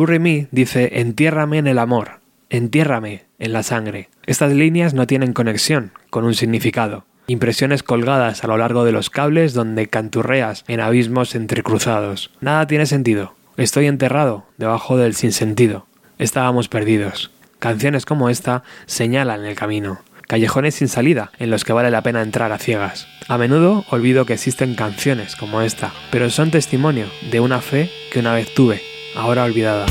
Bury 0.00 0.18
Me 0.18 0.48
dice 0.50 0.98
entiérrame 1.00 1.58
en 1.58 1.66
el 1.66 1.78
amor, 1.78 2.20
entiérrame 2.48 3.26
en 3.38 3.52
la 3.52 3.62
sangre. 3.62 4.08
Estas 4.24 4.50
líneas 4.50 4.94
no 4.94 5.06
tienen 5.06 5.34
conexión 5.34 5.92
con 6.08 6.24
un 6.24 6.32
significado. 6.32 7.04
Impresiones 7.26 7.82
colgadas 7.82 8.42
a 8.42 8.46
lo 8.46 8.56
largo 8.56 8.86
de 8.86 8.92
los 8.92 9.10
cables 9.10 9.52
donde 9.52 9.88
canturreas 9.88 10.64
en 10.68 10.80
abismos 10.80 11.34
entrecruzados. 11.34 12.30
Nada 12.40 12.66
tiene 12.66 12.86
sentido. 12.86 13.34
Estoy 13.58 13.88
enterrado 13.88 14.46
debajo 14.56 14.96
del 14.96 15.14
sinsentido. 15.14 15.84
Estábamos 16.16 16.68
perdidos. 16.68 17.30
Canciones 17.58 18.06
como 18.06 18.30
esta 18.30 18.62
señalan 18.86 19.44
el 19.44 19.54
camino 19.54 20.00
callejones 20.30 20.76
sin 20.76 20.86
salida 20.86 21.32
en 21.40 21.50
los 21.50 21.64
que 21.64 21.72
vale 21.72 21.90
la 21.90 22.04
pena 22.04 22.22
entrar 22.22 22.52
a 22.52 22.58
ciegas. 22.58 23.08
A 23.26 23.36
menudo 23.36 23.84
olvido 23.90 24.26
que 24.26 24.34
existen 24.34 24.76
canciones 24.76 25.34
como 25.34 25.60
esta, 25.60 25.92
pero 26.12 26.30
son 26.30 26.52
testimonio 26.52 27.06
de 27.32 27.40
una 27.40 27.60
fe 27.60 27.90
que 28.12 28.20
una 28.20 28.32
vez 28.32 28.54
tuve, 28.54 28.80
ahora 29.14 29.44
olvidada. 29.44 29.86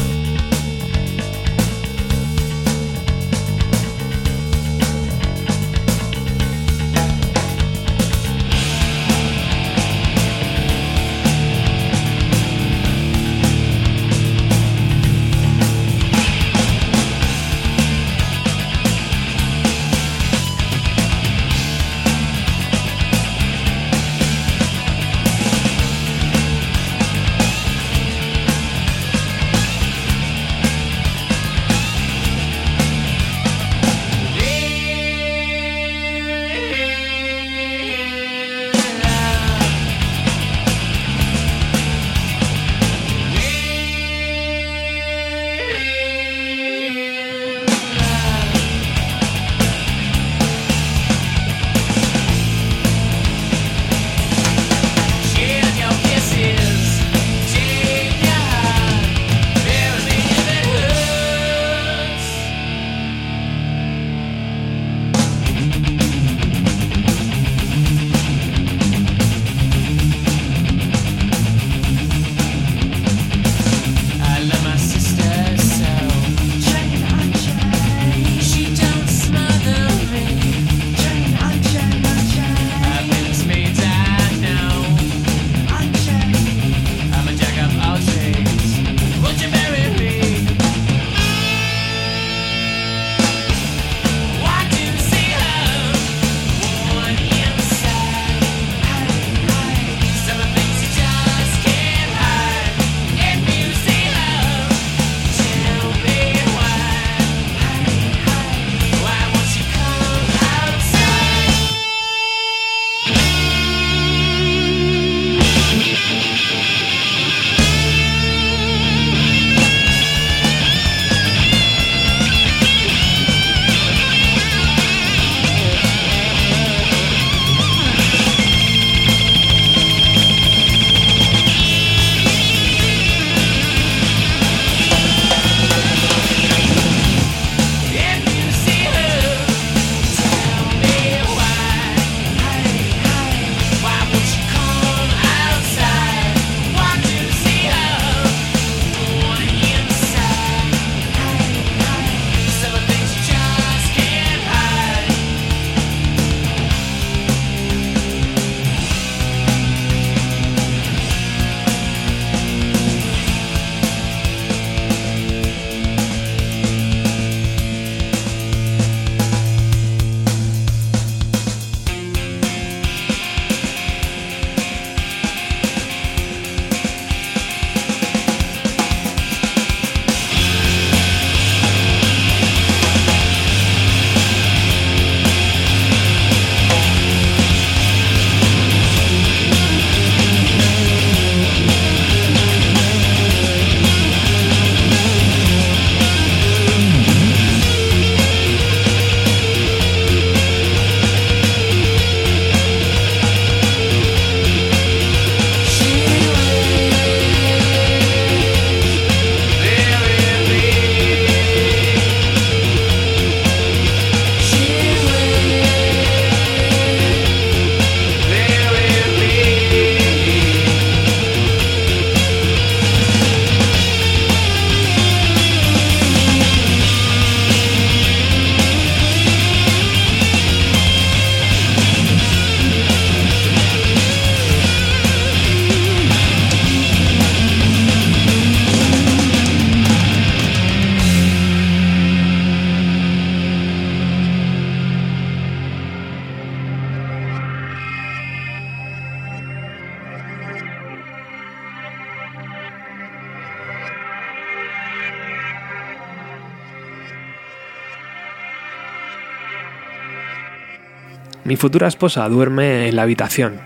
Mi 261.50 261.56
futura 261.56 261.88
esposa 261.88 262.30
duerme 262.30 262.88
en 262.88 262.96
la 262.96 263.02
habitación. 263.02 263.60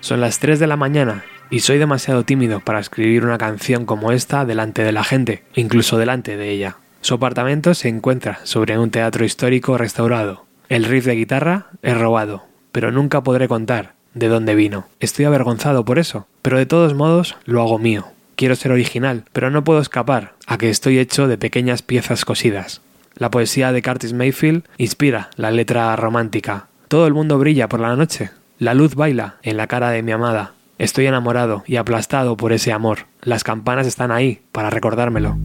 Son 0.00 0.20
las 0.20 0.38
3 0.38 0.58
de 0.58 0.66
la 0.66 0.76
mañana 0.76 1.24
y 1.48 1.60
soy 1.60 1.78
demasiado 1.78 2.26
tímido 2.26 2.60
para 2.60 2.78
escribir 2.78 3.24
una 3.24 3.38
canción 3.38 3.86
como 3.86 4.12
esta 4.12 4.44
delante 4.44 4.84
de 4.84 4.92
la 4.92 5.02
gente, 5.02 5.42
incluso 5.54 5.96
delante 5.96 6.36
de 6.36 6.50
ella. 6.50 6.76
Su 7.00 7.14
apartamento 7.14 7.72
se 7.72 7.88
encuentra 7.88 8.40
sobre 8.42 8.78
un 8.78 8.90
teatro 8.90 9.24
histórico 9.24 9.78
restaurado. 9.78 10.44
El 10.68 10.84
riff 10.84 11.06
de 11.06 11.14
guitarra 11.14 11.68
es 11.80 11.96
robado, 11.96 12.44
pero 12.70 12.92
nunca 12.92 13.22
podré 13.22 13.48
contar 13.48 13.94
de 14.12 14.28
dónde 14.28 14.54
vino. 14.54 14.88
Estoy 15.00 15.24
avergonzado 15.24 15.86
por 15.86 15.98
eso, 15.98 16.26
pero 16.42 16.58
de 16.58 16.66
todos 16.66 16.92
modos 16.92 17.36
lo 17.46 17.62
hago 17.62 17.78
mío. 17.78 18.08
Quiero 18.36 18.56
ser 18.56 18.72
original, 18.72 19.24
pero 19.32 19.48
no 19.50 19.64
puedo 19.64 19.80
escapar 19.80 20.34
a 20.46 20.58
que 20.58 20.68
estoy 20.68 20.98
hecho 20.98 21.28
de 21.28 21.38
pequeñas 21.38 21.80
piezas 21.80 22.26
cosidas. 22.26 22.82
La 23.16 23.30
poesía 23.30 23.72
de 23.72 23.80
Curtis 23.80 24.12
Mayfield 24.12 24.64
inspira 24.76 25.30
la 25.36 25.50
letra 25.50 25.96
romántica. 25.96 26.66
Todo 26.92 27.06
el 27.06 27.14
mundo 27.14 27.38
brilla 27.38 27.70
por 27.70 27.80
la 27.80 27.96
noche. 27.96 28.32
La 28.58 28.74
luz 28.74 28.96
baila 28.96 29.36
en 29.42 29.56
la 29.56 29.66
cara 29.66 29.88
de 29.88 30.02
mi 30.02 30.12
amada. 30.12 30.52
Estoy 30.76 31.06
enamorado 31.06 31.64
y 31.66 31.76
aplastado 31.76 32.36
por 32.36 32.52
ese 32.52 32.70
amor. 32.70 33.06
Las 33.22 33.44
campanas 33.44 33.86
están 33.86 34.10
ahí 34.10 34.42
para 34.52 34.68
recordármelo. 34.68 35.38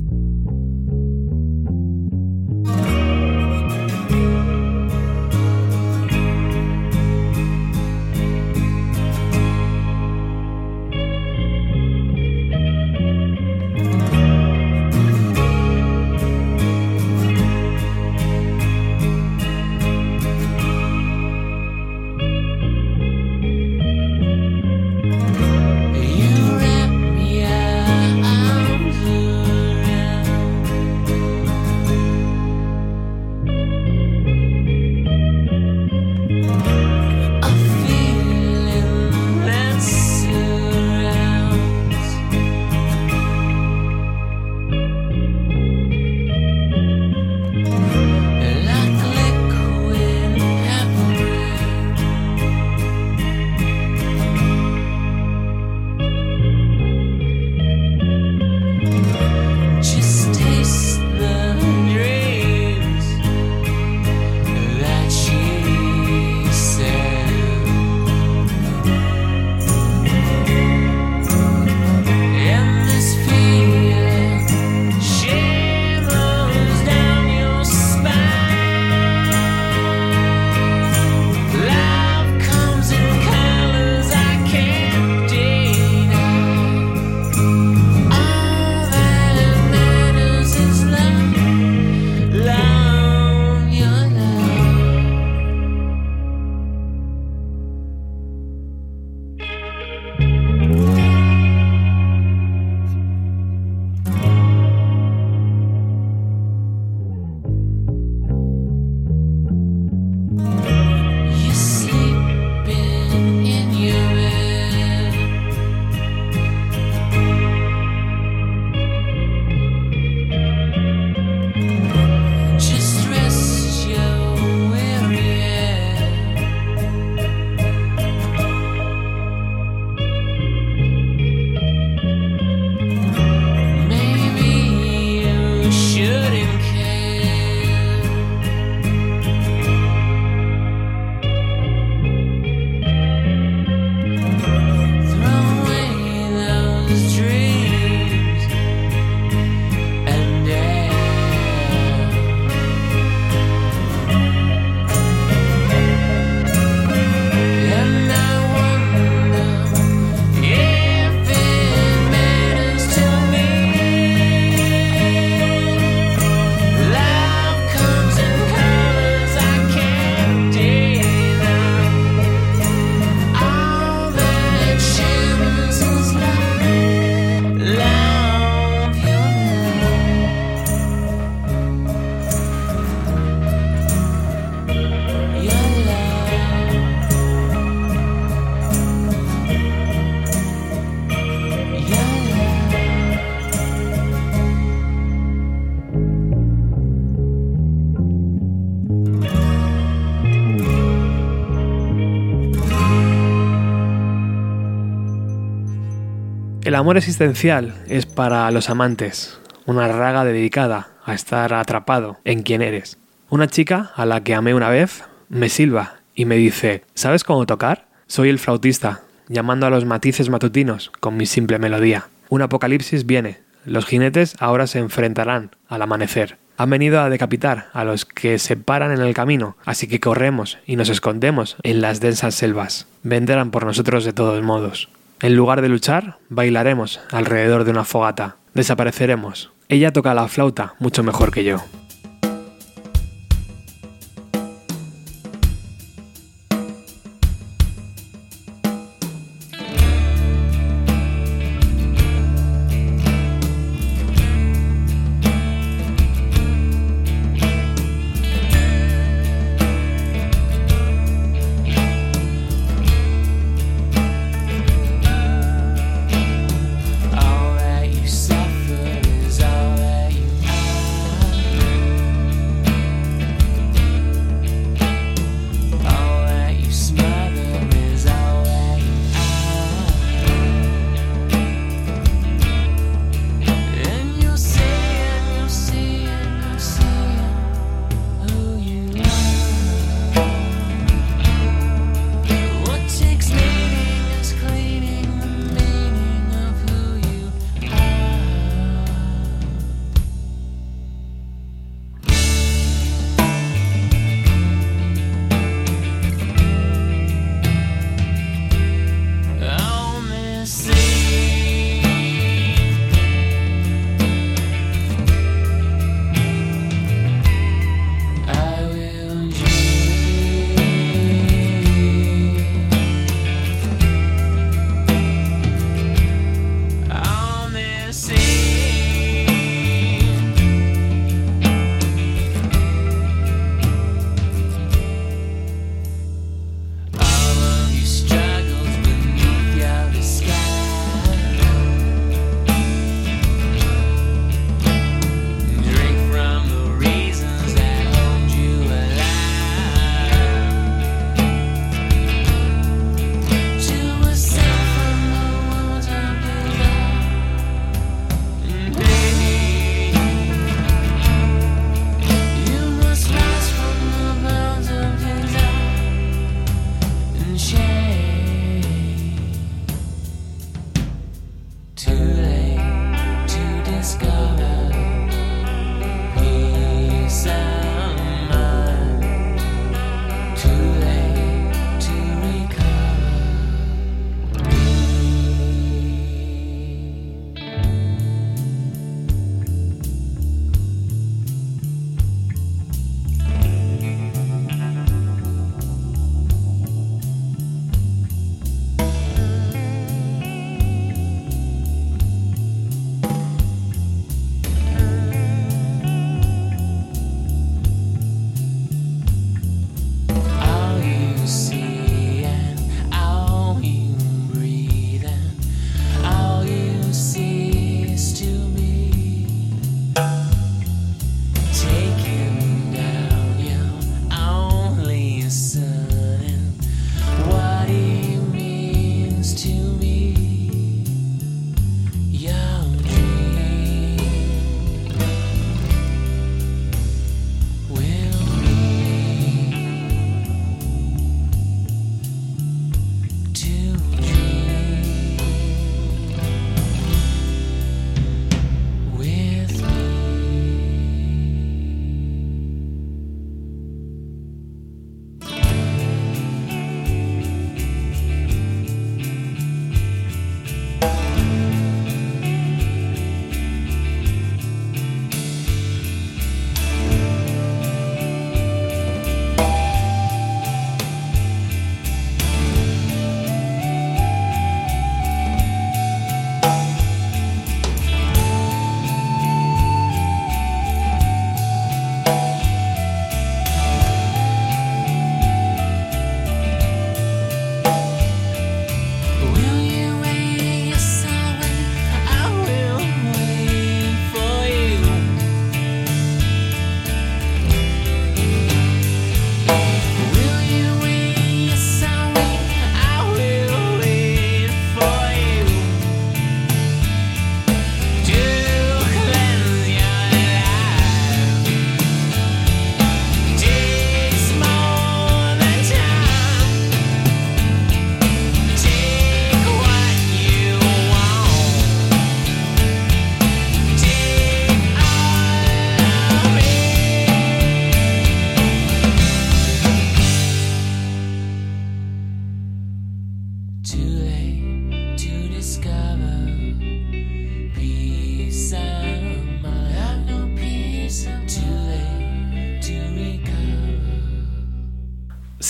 El 206.67 206.75
amor 206.75 206.97
existencial 206.97 207.73
es 207.87 208.05
para 208.05 208.51
los 208.51 208.69
amantes, 208.69 209.39
una 209.65 209.87
raga 209.87 210.25
dedicada 210.25 210.89
a 211.05 211.13
estar 211.13 211.53
atrapado 211.53 212.17
en 212.25 212.43
quien 212.43 212.61
eres. 212.61 212.97
Una 213.29 213.47
chica 213.47 213.93
a 213.95 214.05
la 214.05 214.21
que 214.21 214.35
amé 214.35 214.53
una 214.53 214.67
vez 214.67 215.05
me 215.29 215.47
silba 215.47 216.01
y 216.13 216.25
me 216.25 216.35
dice, 216.35 216.83
¿sabes 216.93 217.23
cómo 217.23 217.45
tocar? 217.45 217.87
Soy 218.07 218.27
el 218.27 218.37
flautista, 218.37 219.03
llamando 219.29 219.65
a 219.65 219.69
los 219.69 219.85
matices 219.85 220.27
matutinos 220.27 220.91
con 220.99 221.15
mi 221.15 221.25
simple 221.25 221.57
melodía. 221.57 222.09
Un 222.27 222.41
apocalipsis 222.41 223.05
viene, 223.05 223.39
los 223.63 223.85
jinetes 223.85 224.35
ahora 224.37 224.67
se 224.67 224.79
enfrentarán 224.79 225.51
al 225.69 225.83
amanecer. 225.83 226.37
Han 226.57 226.69
venido 226.69 226.99
a 226.99 227.09
decapitar 227.09 227.69
a 227.71 227.85
los 227.85 228.03
que 228.03 228.39
se 228.39 228.57
paran 228.57 228.91
en 228.91 228.99
el 228.99 229.13
camino, 229.13 229.55
así 229.63 229.87
que 229.87 230.01
corremos 230.01 230.57
y 230.65 230.75
nos 230.75 230.89
escondemos 230.89 231.55
en 231.63 231.79
las 231.79 232.01
densas 232.01 232.35
selvas. 232.35 232.87
Vendrán 233.03 233.51
por 233.51 233.65
nosotros 233.65 234.03
de 234.03 234.11
todos 234.11 234.43
modos. 234.43 234.89
En 235.19 235.35
lugar 235.35 235.61
de 235.61 235.69
luchar, 235.69 236.19
bailaremos 236.29 236.99
alrededor 237.11 237.63
de 237.63 237.71
una 237.71 237.83
fogata. 237.83 238.37
Desapareceremos. 238.53 239.51
Ella 239.67 239.91
toca 239.91 240.13
la 240.13 240.27
flauta 240.27 240.75
mucho 240.79 241.03
mejor 241.03 241.31
que 241.31 241.43
yo. 241.43 241.57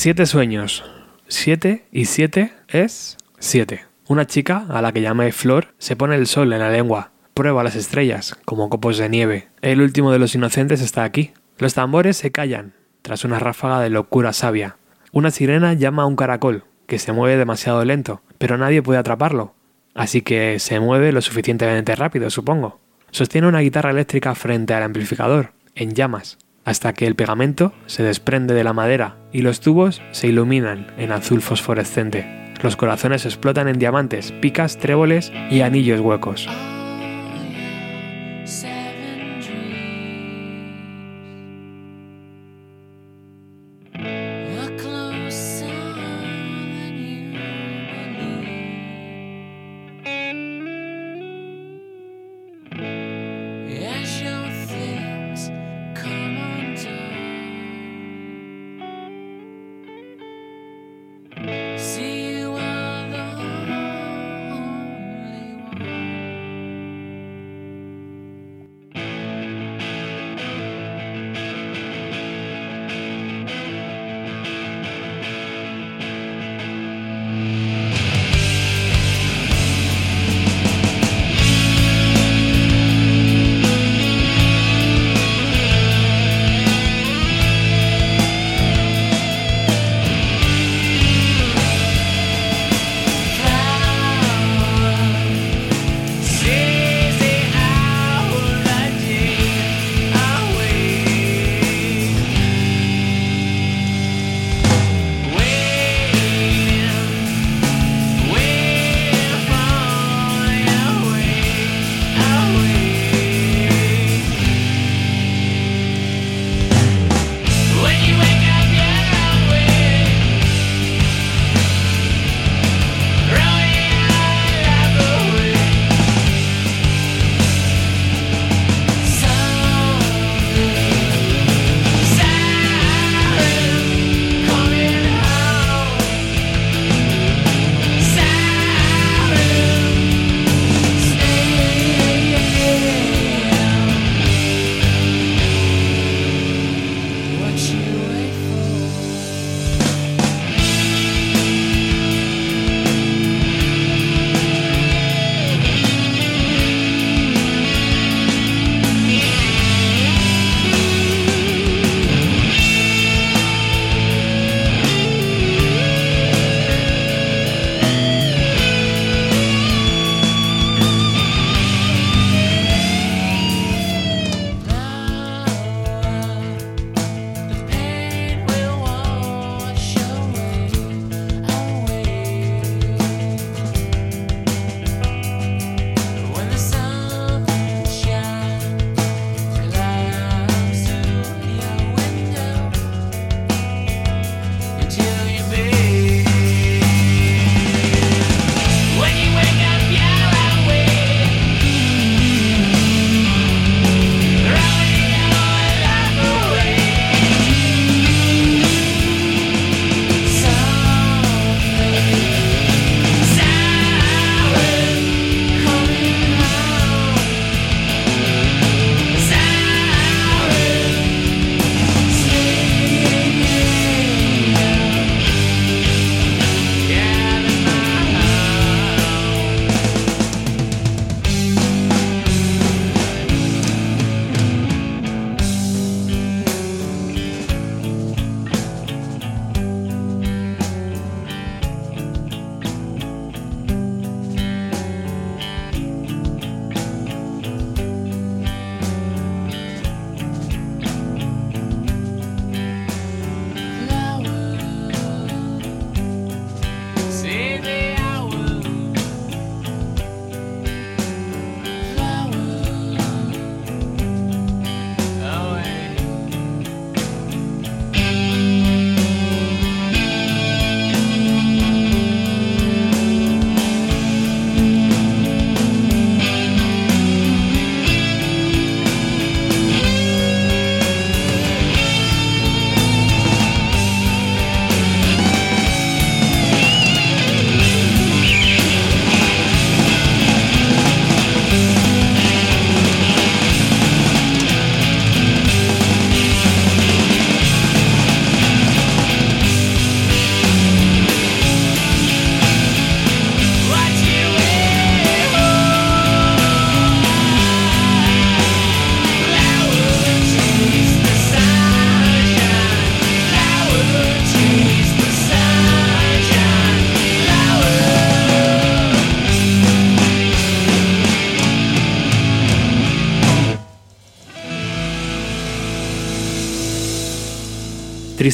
Siete 0.08 0.26
sueños. 0.26 0.86
Siete 1.28 1.86
y 1.92 2.06
siete 2.06 2.54
es 2.70 3.18
siete. 3.40 3.84
Una 4.08 4.26
chica, 4.26 4.66
a 4.70 4.82
la 4.82 4.94
que 4.94 5.02
llamé 5.02 5.34
Flor, 5.34 5.74
se 5.80 5.98
pone 5.98 6.16
el 6.16 6.28
sol 6.28 6.54
en 6.54 6.60
la 6.60 6.72
lengua. 6.72 7.12
Prueba 7.34 7.62
las 7.62 7.76
estrellas, 7.76 8.38
como 8.46 8.70
copos 8.70 8.98
de 8.98 9.10
nieve. 9.10 9.50
El 9.62 9.82
último 9.82 10.14
de 10.14 10.20
los 10.20 10.34
inocentes 10.34 10.80
está 10.80 11.04
aquí. 11.04 11.34
Los 11.58 11.74
tambores 11.74 12.16
se 12.16 12.32
callan, 12.32 12.74
tras 13.02 13.26
una 13.26 13.38
ráfaga 13.38 13.82
de 13.82 13.90
locura 13.90 14.32
sabia. 14.32 14.78
Una 15.12 15.30
sirena 15.30 15.74
llama 15.74 16.04
a 16.04 16.06
un 16.06 16.16
caracol, 16.16 16.64
que 16.86 17.00
se 17.00 17.12
mueve 17.12 17.36
demasiado 17.36 17.84
lento, 17.84 18.22
pero 18.38 18.58
nadie 18.58 18.82
puede 18.82 19.00
atraparlo. 19.00 19.56
Así 19.94 20.22
que 20.22 20.60
se 20.60 20.80
mueve 20.80 21.12
lo 21.12 21.20
suficientemente 21.20 21.98
rápido, 21.98 22.30
supongo. 22.30 22.80
Sostiene 23.12 23.50
una 23.50 23.60
guitarra 23.60 23.92
eléctrica 23.92 24.36
frente 24.36 24.74
al 24.74 24.84
amplificador, 24.84 25.52
en 25.76 25.96
llamas, 25.96 26.38
hasta 26.68 26.92
que 26.92 27.08
el 27.08 27.16
pegamento 27.16 27.72
se 27.86 28.04
desprende 28.04 28.54
de 28.54 28.66
la 28.66 28.74
madera 28.74 29.16
y 29.32 29.42
los 29.42 29.62
tubos 29.62 30.02
se 30.12 30.28
iluminan 30.28 30.88
en 30.98 31.14
azul 31.14 31.42
fosforescente. 31.42 32.28
Los 32.62 32.76
corazones 32.76 33.26
explotan 33.26 33.70
en 33.70 33.80
diamantes, 33.80 34.34
picas, 34.34 34.78
tréboles 34.78 35.32
y 35.50 35.62
anillos 35.62 36.02
huecos. 36.02 36.50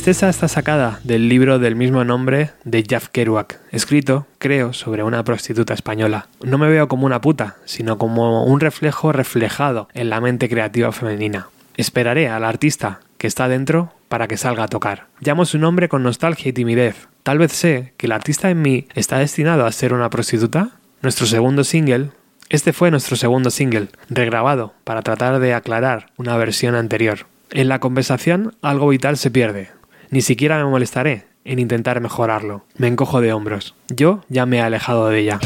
Tristeza 0.03 0.27
está 0.27 0.49
sacada 0.49 0.99
del 1.05 1.29
libro 1.29 1.59
del 1.59 1.77
mismo 1.77 2.03
nombre 2.03 2.49
de 2.65 2.83
Jeff 2.85 3.07
Kerouac, 3.07 3.61
escrito, 3.71 4.27
creo, 4.37 4.73
sobre 4.73 5.01
una 5.01 5.23
prostituta 5.23 5.73
española. 5.73 6.27
No 6.43 6.57
me 6.57 6.67
veo 6.67 6.89
como 6.89 7.05
una 7.05 7.21
puta, 7.21 7.55
sino 7.63 7.97
como 7.97 8.43
un 8.43 8.59
reflejo 8.59 9.13
reflejado 9.13 9.87
en 9.93 10.09
la 10.09 10.19
mente 10.19 10.49
creativa 10.49 10.91
femenina. 10.91 11.47
Esperaré 11.77 12.27
al 12.27 12.43
artista 12.43 12.99
que 13.17 13.27
está 13.27 13.47
dentro 13.47 13.93
para 14.09 14.27
que 14.27 14.35
salga 14.35 14.65
a 14.65 14.67
tocar. 14.67 15.07
Llamo 15.21 15.45
su 15.45 15.57
nombre 15.57 15.87
con 15.87 16.03
nostalgia 16.03 16.49
y 16.49 16.53
timidez. 16.53 17.07
Tal 17.23 17.37
vez 17.37 17.53
sé 17.53 17.93
que 17.95 18.07
el 18.07 18.11
artista 18.11 18.49
en 18.49 18.61
mí 18.61 18.87
está 18.95 19.19
destinado 19.19 19.65
a 19.65 19.71
ser 19.71 19.93
una 19.93 20.09
prostituta. 20.09 20.71
Nuestro 21.01 21.27
segundo 21.27 21.63
single, 21.63 22.09
este 22.49 22.73
fue 22.73 22.91
nuestro 22.91 23.15
segundo 23.15 23.49
single, 23.51 23.87
regrabado 24.09 24.73
para 24.83 25.01
tratar 25.01 25.39
de 25.39 25.53
aclarar 25.53 26.07
una 26.17 26.35
versión 26.35 26.75
anterior. 26.75 27.19
En 27.51 27.69
la 27.69 27.79
conversación 27.79 28.53
algo 28.61 28.89
vital 28.89 29.15
se 29.15 29.31
pierde. 29.31 29.69
Ni 30.13 30.21
siquiera 30.21 30.63
me 30.63 30.69
molestaré 30.69 31.25
en 31.43 31.57
intentar 31.57 31.99
mejorarlo. 31.99 32.63
Me 32.77 32.85
encojo 32.85 33.19
de 33.19 33.33
hombros. 33.33 33.73
Yo 33.87 34.21
ya 34.29 34.45
me 34.45 34.57
he 34.57 34.61
alejado 34.61 35.09
de 35.09 35.17
ella. 35.17 35.39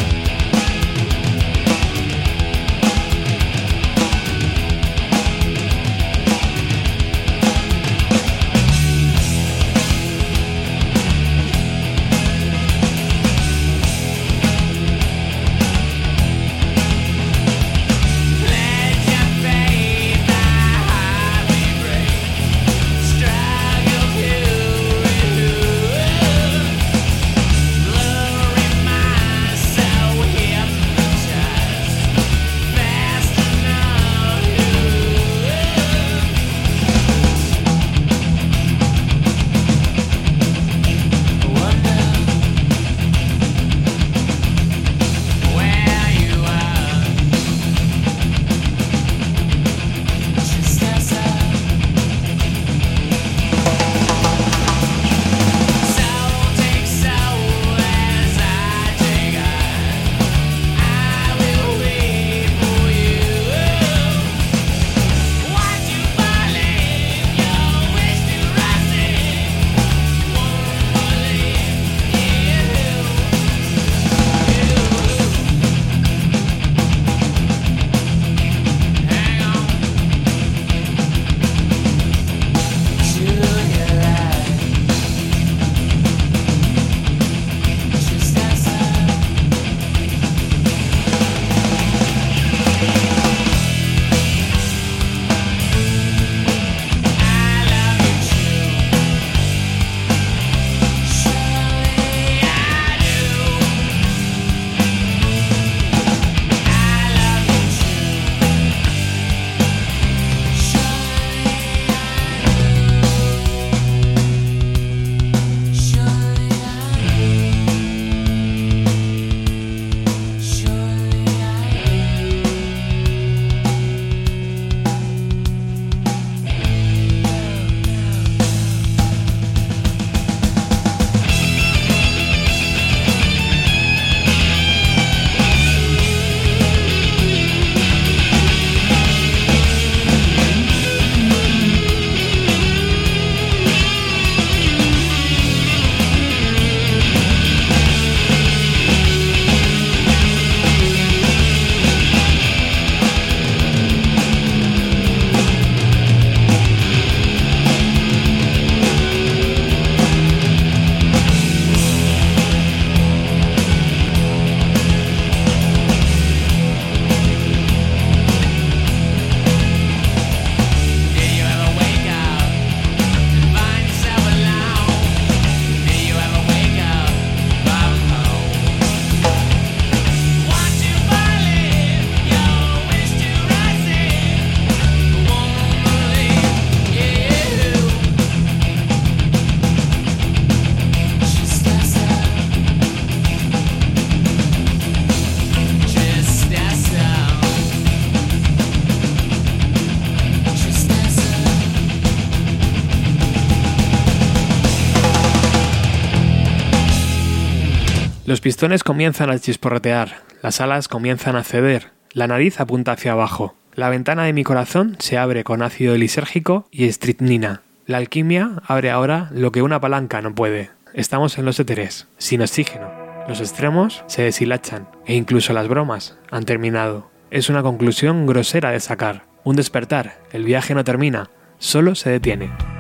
Pistones 208.48 208.86
comienzan 208.86 209.30
a 209.30 209.38
chisporrotear, 209.38 210.22
las 210.42 210.62
alas 210.62 210.88
comienzan 210.88 211.36
a 211.36 211.44
ceder, 211.44 211.92
la 212.14 212.28
nariz 212.28 212.62
apunta 212.62 212.94
hacia 212.94 213.12
abajo. 213.12 213.56
La 213.74 213.90
ventana 213.90 214.24
de 214.24 214.32
mi 214.32 214.46
corazón 214.46 214.96
se 215.00 215.18
abre 215.18 215.44
con 215.44 215.62
ácido 215.62 215.98
lisérgico 215.98 216.66
y 216.72 216.86
estritnina. 216.86 217.60
La 217.88 217.98
alquimia 217.98 218.62
abre 218.66 218.90
ahora 218.90 219.28
lo 219.34 219.52
que 219.52 219.62
una 219.62 219.82
palanca 219.82 220.22
no 220.22 220.34
puede. 220.34 220.70
Estamos 220.94 221.38
en 221.38 221.44
los 221.44 221.60
éteres, 221.60 222.08
sin 222.20 222.42
oxígeno. 222.42 222.90
Los 223.28 223.42
extremos 223.42 224.06
se 224.08 224.22
deshilachan 224.22 224.88
e 225.06 225.16
incluso 225.16 225.52
las 225.52 225.68
bromas 225.68 226.18
han 226.32 226.46
terminado. 226.46 227.12
Es 227.32 227.50
una 227.50 227.64
conclusión 227.64 228.28
grosera 228.28 228.72
de 228.72 228.80
sacar. 228.80 229.24
Un 229.44 229.58
despertar. 229.58 230.22
El 230.32 230.46
viaje 230.46 230.74
no 230.74 230.86
termina, 230.86 231.30
solo 231.58 231.96
se 231.96 232.12
detiene. 232.12 232.77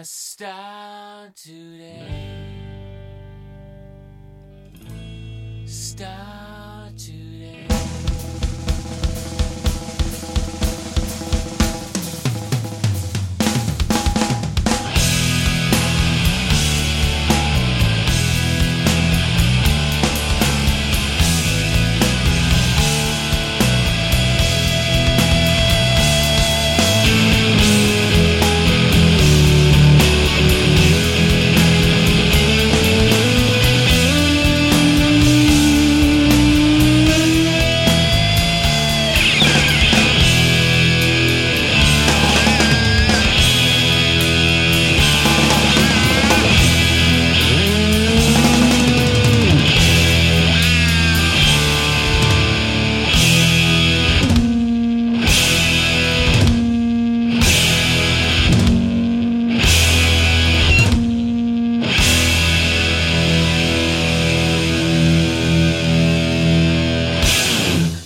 my 0.00 0.04
star 0.04 1.28
today. 1.36 2.46
Star 5.66 6.88
today. 6.96 7.66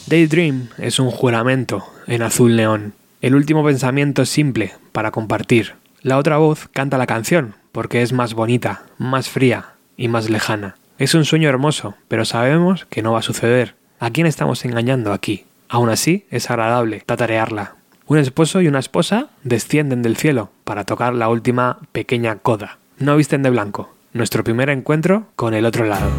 Daydream 0.06 0.68
es 0.76 0.98
un 0.98 1.10
juramento 1.10 1.86
en 2.06 2.20
azul 2.22 2.56
neón. 2.56 2.92
El 3.22 3.34
último 3.34 3.64
pensamiento 3.64 4.26
simple 4.26 4.74
para 4.92 5.10
compartir. 5.10 5.76
La 6.02 6.18
otra 6.18 6.36
voz 6.36 6.68
canta 6.72 6.98
la 6.98 7.06
canción 7.06 7.54
porque 7.72 8.02
es 8.02 8.12
más 8.12 8.34
bonita, 8.34 8.82
más 8.98 9.30
fría 9.30 9.70
y 9.96 10.08
más 10.08 10.28
lejana. 10.28 10.76
Es 10.98 11.14
un 11.14 11.24
sueño 11.24 11.48
hermoso, 11.48 11.94
pero 12.06 12.26
sabemos 12.26 12.84
que 12.90 13.00
no 13.00 13.12
va 13.12 13.20
a 13.20 13.22
suceder. 13.22 13.76
¿A 13.98 14.10
quién 14.10 14.26
estamos 14.26 14.64
engañando 14.66 15.12
aquí? 15.12 15.46
Aún 15.70 15.88
así, 15.88 16.26
es 16.30 16.50
agradable 16.50 17.02
tatarearla. 17.06 17.76
Un 18.06 18.18
esposo 18.18 18.60
y 18.60 18.68
una 18.68 18.80
esposa 18.80 19.28
descienden 19.42 20.02
del 20.02 20.18
cielo 20.18 20.50
para 20.64 20.84
tocar 20.84 21.14
la 21.14 21.30
última 21.30 21.78
pequeña 21.92 22.36
coda. 22.36 22.78
No 22.98 23.16
visten 23.16 23.42
de 23.42 23.48
blanco. 23.48 23.94
Nuestro 24.12 24.44
primer 24.44 24.68
encuentro 24.68 25.28
con 25.34 25.54
el 25.54 25.64
otro 25.64 25.86
lado. 25.86 26.10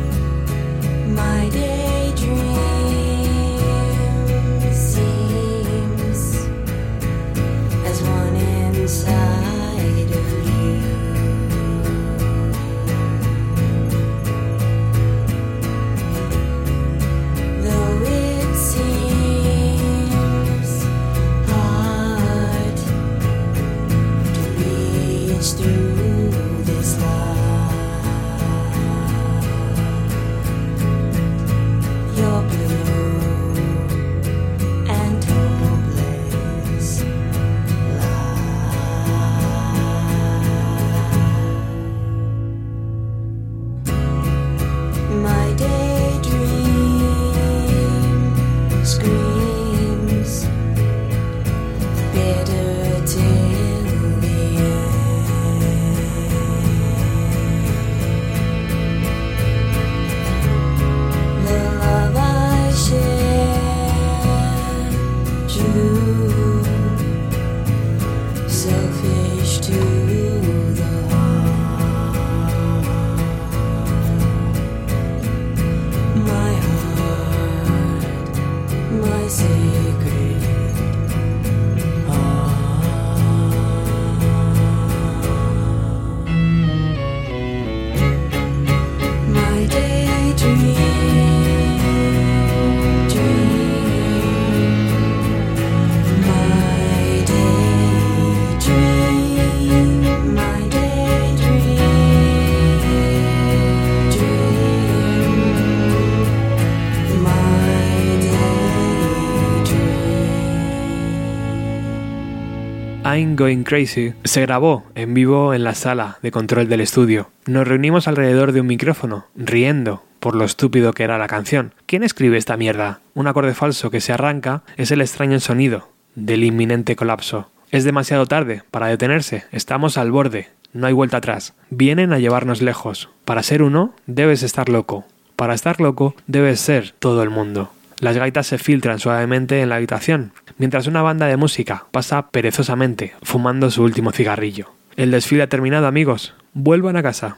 I'm 113.15 113.37
Going 113.37 113.63
Crazy 113.63 114.13
se 114.25 114.41
grabó 114.41 114.83
en 114.93 115.13
vivo 115.13 115.53
en 115.53 115.63
la 115.63 115.73
sala 115.73 116.17
de 116.21 116.31
control 116.31 116.67
del 116.67 116.81
estudio. 116.81 117.29
Nos 117.45 117.65
reunimos 117.65 118.09
alrededor 118.09 118.51
de 118.51 118.59
un 118.59 118.67
micrófono, 118.67 119.25
riendo 119.37 120.03
por 120.19 120.35
lo 120.35 120.43
estúpido 120.43 120.91
que 120.91 121.03
era 121.03 121.17
la 121.17 121.27
canción. 121.27 121.73
¿Quién 121.85 122.03
escribe 122.03 122.37
esta 122.37 122.57
mierda? 122.57 122.99
Un 123.13 123.27
acorde 123.27 123.53
falso 123.53 123.89
que 123.89 124.01
se 124.01 124.11
arranca 124.11 124.63
es 124.75 124.91
el 124.91 124.99
extraño 124.99 125.39
sonido 125.39 125.87
del 126.15 126.43
inminente 126.43 126.97
colapso. 126.97 127.49
Es 127.71 127.85
demasiado 127.85 128.25
tarde 128.25 128.63
para 128.69 128.87
detenerse, 128.87 129.45
estamos 129.53 129.97
al 129.97 130.11
borde, 130.11 130.49
no 130.73 130.87
hay 130.87 130.93
vuelta 130.93 131.17
atrás. 131.17 131.53
Vienen 131.69 132.11
a 132.11 132.19
llevarnos 132.19 132.61
lejos. 132.61 133.07
Para 133.23 133.43
ser 133.43 133.63
uno, 133.63 133.93
debes 134.07 134.43
estar 134.43 134.67
loco. 134.67 135.05
Para 135.37 135.53
estar 135.53 135.79
loco, 135.79 136.15
debes 136.27 136.59
ser 136.59 136.93
todo 136.99 137.23
el 137.23 137.29
mundo. 137.29 137.71
Las 137.99 138.17
gaitas 138.17 138.47
se 138.47 138.57
filtran 138.57 138.99
suavemente 138.99 139.61
en 139.61 139.69
la 139.69 139.75
habitación, 139.75 140.33
mientras 140.57 140.87
una 140.87 141.01
banda 141.01 141.27
de 141.27 141.37
música 141.37 141.85
pasa 141.91 142.29
perezosamente, 142.29 143.13
fumando 143.23 143.71
su 143.71 143.83
último 143.83 144.11
cigarrillo. 144.11 144.71
El 144.97 145.11
desfile 145.11 145.43
ha 145.43 145.49
terminado, 145.49 145.87
amigos. 145.87 146.33
Vuelvan 146.53 146.97
a 146.97 147.03
casa. 147.03 147.37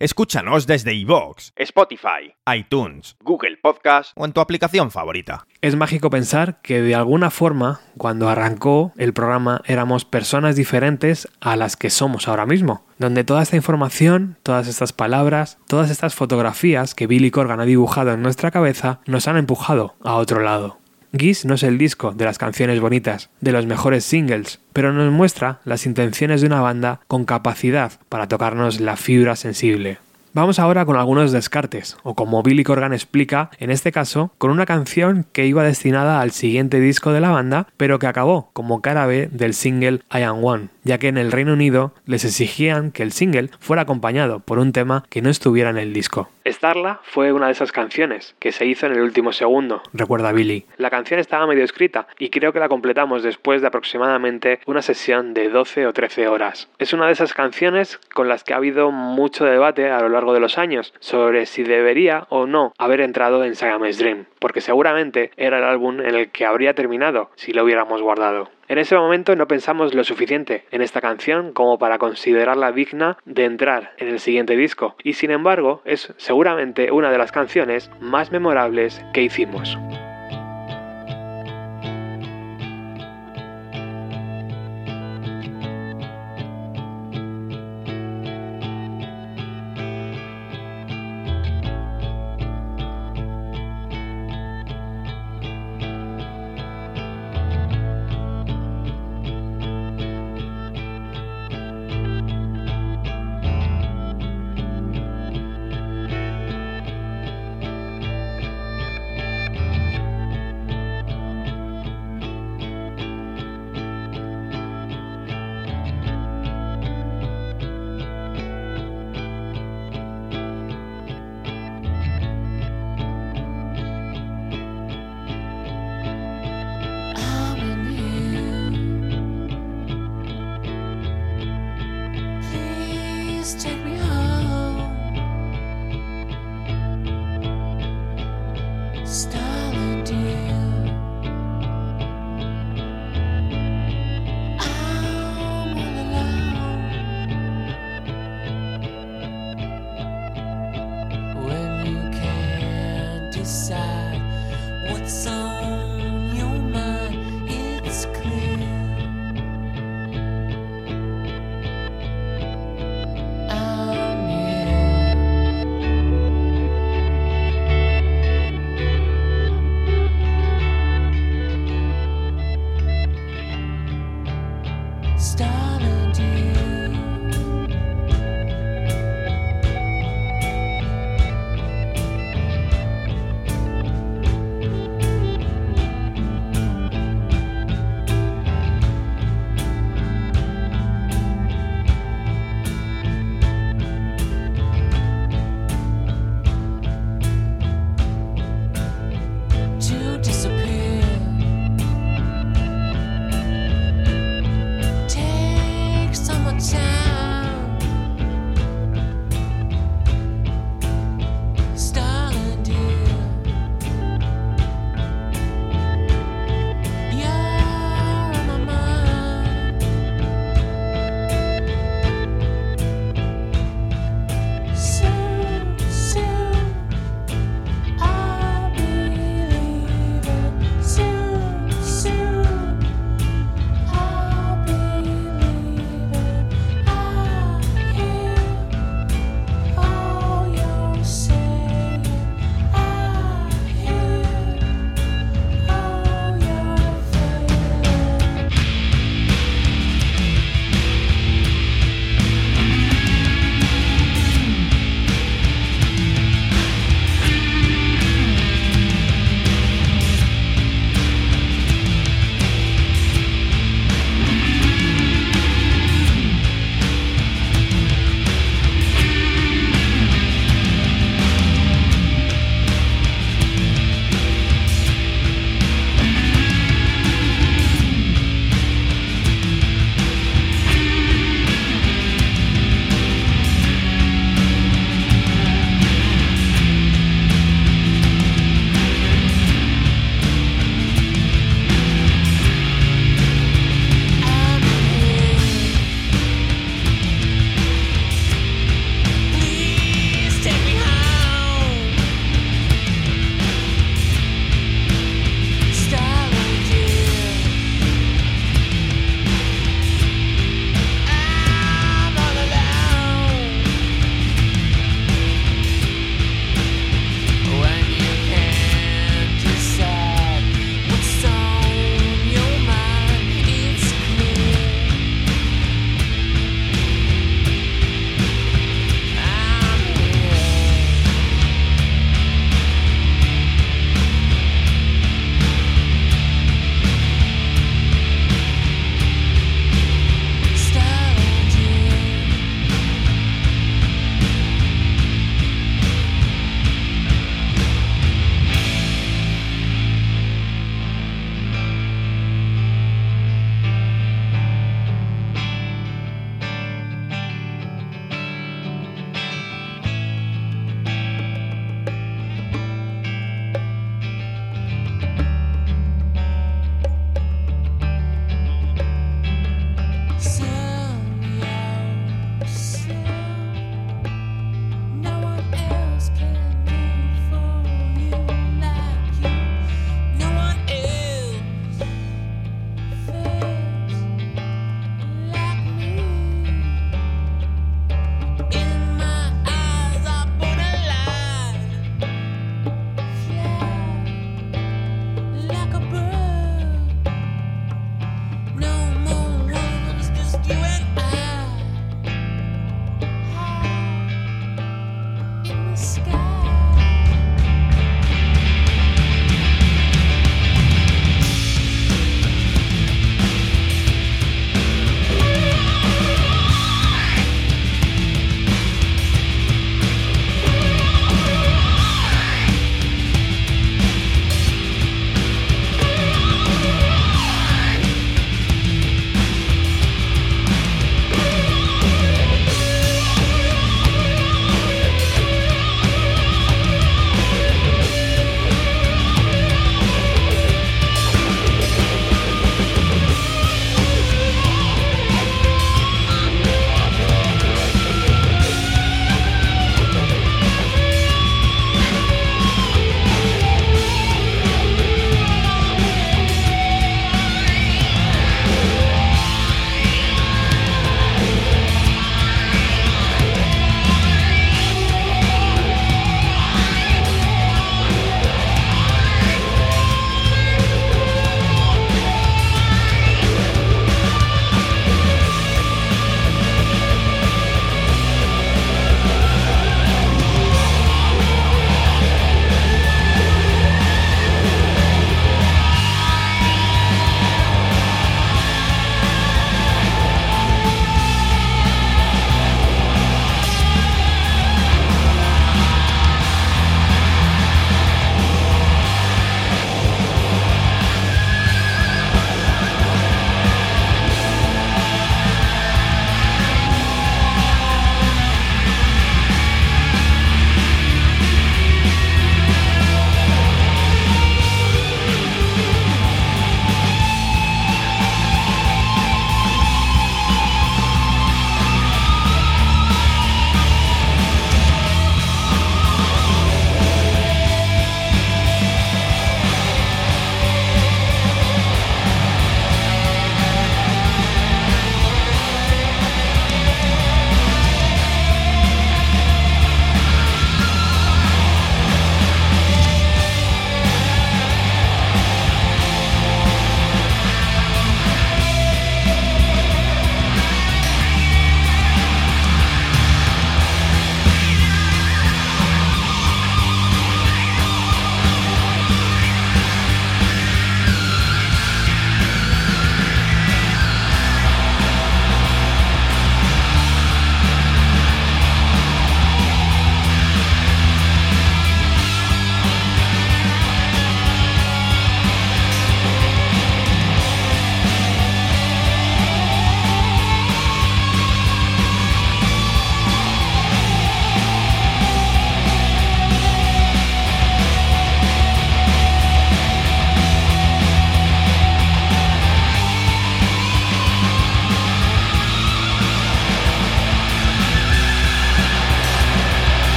Escúchanos 0.00 0.66
desde 0.66 0.92
iVoox, 0.92 1.52
Spotify, 1.54 2.34
iTunes, 2.52 3.16
Google 3.22 3.56
Podcast 3.62 4.10
o 4.16 4.24
en 4.24 4.32
tu 4.32 4.40
aplicación 4.40 4.90
favorita. 4.90 5.46
Es 5.60 5.76
mágico 5.76 6.10
pensar 6.10 6.60
que 6.62 6.82
de 6.82 6.96
alguna 6.96 7.30
forma, 7.30 7.80
cuando 7.96 8.28
arrancó 8.28 8.92
el 8.96 9.12
programa, 9.12 9.62
éramos 9.66 10.04
personas 10.04 10.56
diferentes 10.56 11.28
a 11.40 11.54
las 11.54 11.76
que 11.76 11.90
somos 11.90 12.26
ahora 12.26 12.44
mismo. 12.44 12.84
Donde 12.98 13.22
toda 13.22 13.44
esta 13.44 13.54
información, 13.54 14.36
todas 14.42 14.66
estas 14.66 14.92
palabras, 14.92 15.58
todas 15.68 15.90
estas 15.90 16.16
fotografías 16.16 16.96
que 16.96 17.06
Billy 17.06 17.30
Corgan 17.30 17.60
ha 17.60 17.64
dibujado 17.64 18.12
en 18.12 18.22
nuestra 18.22 18.50
cabeza 18.50 18.98
nos 19.06 19.28
han 19.28 19.36
empujado 19.36 19.94
a 20.02 20.16
otro 20.16 20.40
lado. 20.40 20.80
Geese 21.16 21.46
no 21.46 21.54
es 21.54 21.62
el 21.62 21.78
disco 21.78 22.10
de 22.10 22.24
las 22.24 22.38
canciones 22.38 22.80
bonitas, 22.80 23.30
de 23.40 23.52
los 23.52 23.66
mejores 23.66 24.04
singles, 24.04 24.58
pero 24.72 24.92
nos 24.92 25.12
muestra 25.12 25.60
las 25.64 25.86
intenciones 25.86 26.40
de 26.40 26.48
una 26.48 26.60
banda 26.60 27.00
con 27.06 27.24
capacidad 27.24 27.92
para 28.08 28.26
tocarnos 28.26 28.80
la 28.80 28.96
fibra 28.96 29.36
sensible. 29.36 29.98
Vamos 30.36 30.58
ahora 30.58 30.84
con 30.84 30.96
algunos 30.96 31.30
descartes, 31.30 31.96
o 32.02 32.16
como 32.16 32.42
Billy 32.42 32.64
Corgan 32.64 32.92
explica, 32.92 33.50
en 33.60 33.70
este 33.70 33.92
caso, 33.92 34.32
con 34.36 34.50
una 34.50 34.66
canción 34.66 35.26
que 35.32 35.46
iba 35.46 35.62
destinada 35.62 36.20
al 36.20 36.32
siguiente 36.32 36.80
disco 36.80 37.12
de 37.12 37.20
la 37.20 37.30
banda, 37.30 37.68
pero 37.76 38.00
que 38.00 38.08
acabó 38.08 38.50
como 38.52 38.82
cara 38.82 39.06
B 39.06 39.28
del 39.30 39.54
single 39.54 40.00
I 40.12 40.22
Am 40.22 40.44
One, 40.44 40.70
ya 40.82 40.98
que 40.98 41.06
en 41.06 41.18
el 41.18 41.30
Reino 41.30 41.52
Unido 41.52 41.94
les 42.04 42.24
exigían 42.24 42.90
que 42.90 43.04
el 43.04 43.12
single 43.12 43.50
fuera 43.60 43.82
acompañado 43.82 44.40
por 44.40 44.58
un 44.58 44.72
tema 44.72 45.04
que 45.08 45.22
no 45.22 45.30
estuviera 45.30 45.70
en 45.70 45.78
el 45.78 45.92
disco. 45.92 46.28
Starla 46.44 47.00
fue 47.04 47.32
una 47.32 47.46
de 47.46 47.52
esas 47.52 47.70
canciones 47.70 48.34
que 48.40 48.50
se 48.50 48.66
hizo 48.66 48.86
en 48.86 48.92
el 48.92 49.02
último 49.02 49.32
segundo, 49.32 49.82
recuerda 49.92 50.32
Billy. 50.32 50.66
La 50.78 50.90
canción 50.90 51.20
estaba 51.20 51.46
medio 51.46 51.62
escrita 51.62 52.08
y 52.18 52.30
creo 52.30 52.52
que 52.52 52.58
la 52.58 52.68
completamos 52.68 53.22
después 53.22 53.62
de 53.62 53.68
aproximadamente 53.68 54.58
una 54.66 54.82
sesión 54.82 55.32
de 55.32 55.48
12 55.48 55.86
o 55.86 55.92
13 55.92 56.26
horas. 56.26 56.68
Es 56.80 56.92
una 56.92 57.06
de 57.06 57.12
esas 57.12 57.32
canciones 57.34 58.00
con 58.12 58.28
las 58.28 58.42
que 58.42 58.52
ha 58.52 58.56
habido 58.56 58.90
mucho 58.90 59.44
debate 59.44 59.90
a 59.90 60.00
lo 60.00 60.08
largo 60.08 60.23
de 60.32 60.40
los 60.40 60.58
años 60.58 60.94
sobre 61.00 61.46
si 61.46 61.62
debería 61.62 62.26
o 62.30 62.46
no 62.46 62.72
haber 62.78 63.00
entrado 63.00 63.44
en 63.44 63.54
Siamese 63.54 64.02
Dream, 64.02 64.26
porque 64.38 64.60
seguramente 64.60 65.30
era 65.36 65.58
el 65.58 65.64
álbum 65.64 66.00
en 66.00 66.14
el 66.14 66.30
que 66.30 66.46
habría 66.46 66.74
terminado 66.74 67.30
si 67.34 67.52
lo 67.52 67.64
hubiéramos 67.64 68.00
guardado. 68.02 68.50
En 68.66 68.78
ese 68.78 68.96
momento 68.96 69.36
no 69.36 69.46
pensamos 69.46 69.94
lo 69.94 70.04
suficiente 70.04 70.64
en 70.70 70.80
esta 70.80 71.00
canción 71.00 71.52
como 71.52 71.78
para 71.78 71.98
considerarla 71.98 72.72
digna 72.72 73.18
de 73.24 73.44
entrar 73.44 73.92
en 73.98 74.08
el 74.08 74.20
siguiente 74.20 74.56
disco, 74.56 74.96
y 75.02 75.14
sin 75.14 75.30
embargo 75.30 75.82
es 75.84 76.14
seguramente 76.16 76.90
una 76.90 77.10
de 77.10 77.18
las 77.18 77.32
canciones 77.32 77.90
más 78.00 78.32
memorables 78.32 79.04
que 79.12 79.22
hicimos. 79.22 79.78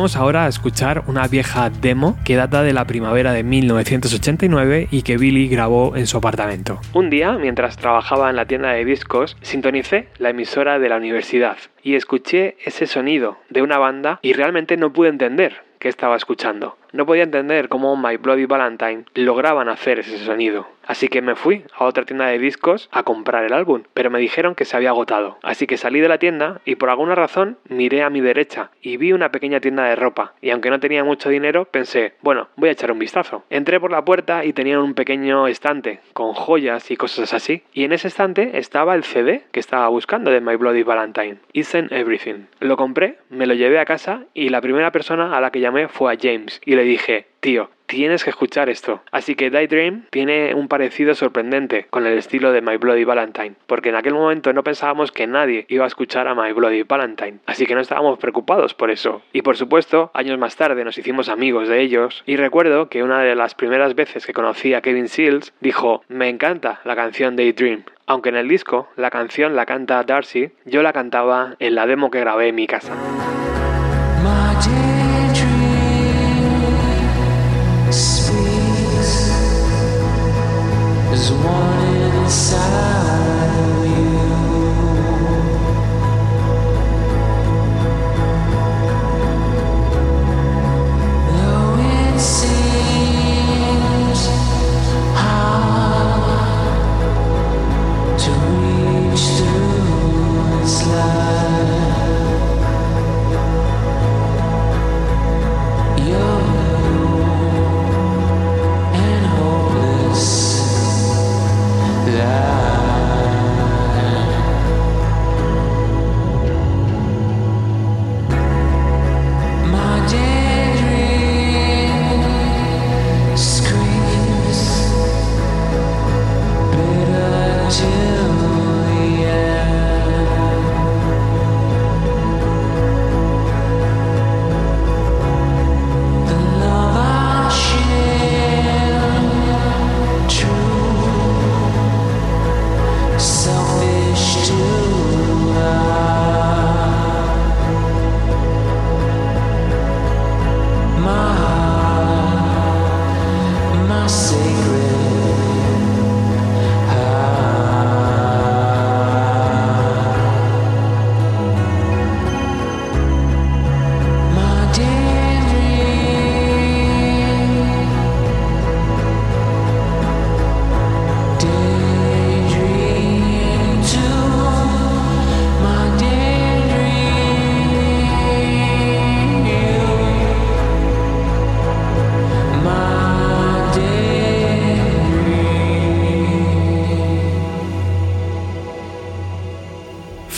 Vamos 0.00 0.16
ahora 0.16 0.46
a 0.46 0.48
escuchar 0.48 1.02
una 1.08 1.28
vieja 1.28 1.68
demo 1.68 2.16
que 2.24 2.34
data 2.34 2.62
de 2.62 2.72
la 2.72 2.86
primavera 2.86 3.34
de 3.34 3.42
1989 3.42 4.88
y 4.90 5.02
que 5.02 5.18
Billy 5.18 5.46
grabó 5.46 5.94
en 5.94 6.06
su 6.06 6.16
apartamento. 6.16 6.80
Un 6.94 7.10
día, 7.10 7.32
mientras 7.32 7.76
trabajaba 7.76 8.30
en 8.30 8.36
la 8.36 8.46
tienda 8.46 8.70
de 8.70 8.86
discos, 8.86 9.36
sintonicé 9.42 10.08
la 10.16 10.30
emisora 10.30 10.78
de 10.78 10.88
la 10.88 10.96
universidad 10.96 11.58
y 11.82 11.96
escuché 11.96 12.56
ese 12.64 12.86
sonido 12.86 13.36
de 13.50 13.60
una 13.60 13.76
banda 13.76 14.20
y 14.22 14.32
realmente 14.32 14.78
no 14.78 14.90
pude 14.90 15.10
entender 15.10 15.64
qué 15.78 15.88
estaba 15.88 16.16
escuchando. 16.16 16.78
No 16.92 17.04
podía 17.04 17.24
entender 17.24 17.68
cómo 17.68 17.94
My 17.94 18.16
Bloody 18.16 18.46
Valentine 18.46 19.04
lograban 19.14 19.68
hacer 19.68 19.98
ese 19.98 20.18
sonido. 20.24 20.66
Así 20.90 21.06
que 21.06 21.22
me 21.22 21.36
fui 21.36 21.62
a 21.72 21.84
otra 21.84 22.04
tienda 22.04 22.26
de 22.26 22.40
discos 22.40 22.88
a 22.90 23.04
comprar 23.04 23.44
el 23.44 23.52
álbum, 23.52 23.84
pero 23.94 24.10
me 24.10 24.18
dijeron 24.18 24.56
que 24.56 24.64
se 24.64 24.76
había 24.76 24.88
agotado. 24.88 25.38
Así 25.40 25.68
que 25.68 25.76
salí 25.76 26.00
de 26.00 26.08
la 26.08 26.18
tienda 26.18 26.60
y 26.64 26.74
por 26.74 26.90
alguna 26.90 27.14
razón 27.14 27.58
miré 27.68 28.02
a 28.02 28.10
mi 28.10 28.20
derecha 28.20 28.72
y 28.82 28.96
vi 28.96 29.12
una 29.12 29.30
pequeña 29.30 29.60
tienda 29.60 29.84
de 29.84 29.94
ropa. 29.94 30.34
Y 30.40 30.50
aunque 30.50 30.68
no 30.68 30.80
tenía 30.80 31.04
mucho 31.04 31.28
dinero, 31.28 31.66
pensé, 31.66 32.14
bueno, 32.22 32.48
voy 32.56 32.70
a 32.70 32.72
echar 32.72 32.90
un 32.90 32.98
vistazo. 32.98 33.44
Entré 33.50 33.78
por 33.78 33.92
la 33.92 34.04
puerta 34.04 34.44
y 34.44 34.52
tenían 34.52 34.80
un 34.80 34.94
pequeño 34.94 35.46
estante 35.46 36.00
con 36.12 36.32
joyas 36.32 36.90
y 36.90 36.96
cosas 36.96 37.34
así. 37.34 37.62
Y 37.72 37.84
en 37.84 37.92
ese 37.92 38.08
estante 38.08 38.58
estaba 38.58 38.96
el 38.96 39.04
CD 39.04 39.44
que 39.52 39.60
estaba 39.60 39.86
buscando 39.86 40.32
de 40.32 40.40
My 40.40 40.56
Bloody 40.56 40.82
Valentine, 40.82 41.36
Isn't 41.52 41.92
Everything. 41.92 42.46
Lo 42.58 42.76
compré, 42.76 43.18
me 43.28 43.46
lo 43.46 43.54
llevé 43.54 43.78
a 43.78 43.84
casa 43.84 44.24
y 44.34 44.48
la 44.48 44.60
primera 44.60 44.90
persona 44.90 45.36
a 45.36 45.40
la 45.40 45.52
que 45.52 45.60
llamé 45.60 45.86
fue 45.86 46.12
a 46.12 46.18
James 46.20 46.60
y 46.64 46.74
le 46.74 46.82
dije, 46.82 47.26
tío, 47.38 47.70
tienes 47.90 48.22
que 48.22 48.30
escuchar 48.30 48.70
esto. 48.70 49.02
Así 49.10 49.34
que 49.34 49.50
Daydream 49.50 50.06
tiene 50.10 50.54
un 50.54 50.68
parecido 50.68 51.14
sorprendente 51.14 51.86
con 51.90 52.06
el 52.06 52.16
estilo 52.16 52.52
de 52.52 52.62
My 52.62 52.76
Bloody 52.76 53.04
Valentine, 53.04 53.54
porque 53.66 53.88
en 53.88 53.96
aquel 53.96 54.14
momento 54.14 54.52
no 54.52 54.62
pensábamos 54.62 55.10
que 55.10 55.26
nadie 55.26 55.66
iba 55.68 55.84
a 55.84 55.88
escuchar 55.88 56.28
a 56.28 56.36
My 56.36 56.52
Bloody 56.52 56.84
Valentine, 56.84 57.38
así 57.46 57.66
que 57.66 57.74
no 57.74 57.80
estábamos 57.80 58.18
preocupados 58.18 58.74
por 58.74 58.92
eso. 58.92 59.22
Y 59.32 59.42
por 59.42 59.56
supuesto, 59.56 60.12
años 60.14 60.38
más 60.38 60.54
tarde 60.54 60.84
nos 60.84 60.98
hicimos 60.98 61.28
amigos 61.28 61.68
de 61.68 61.80
ellos, 61.80 62.22
y 62.26 62.36
recuerdo 62.36 62.88
que 62.88 63.02
una 63.02 63.20
de 63.22 63.34
las 63.34 63.56
primeras 63.56 63.96
veces 63.96 64.24
que 64.24 64.32
conocí 64.32 64.72
a 64.72 64.82
Kevin 64.82 65.08
Seals 65.08 65.52
dijo, 65.60 66.04
me 66.08 66.28
encanta 66.28 66.80
la 66.84 66.94
canción 66.94 67.34
Daydream. 67.34 67.82
Aunque 68.06 68.28
en 68.28 68.36
el 68.36 68.48
disco 68.48 68.88
la 68.96 69.10
canción 69.10 69.56
la 69.56 69.66
canta 69.66 70.02
Darcy, 70.04 70.50
yo 70.64 70.82
la 70.82 70.92
cantaba 70.92 71.56
en 71.58 71.74
la 71.74 71.86
demo 71.86 72.10
que 72.10 72.20
grabé 72.20 72.48
en 72.48 72.54
mi 72.54 72.66
casa. 72.66 72.94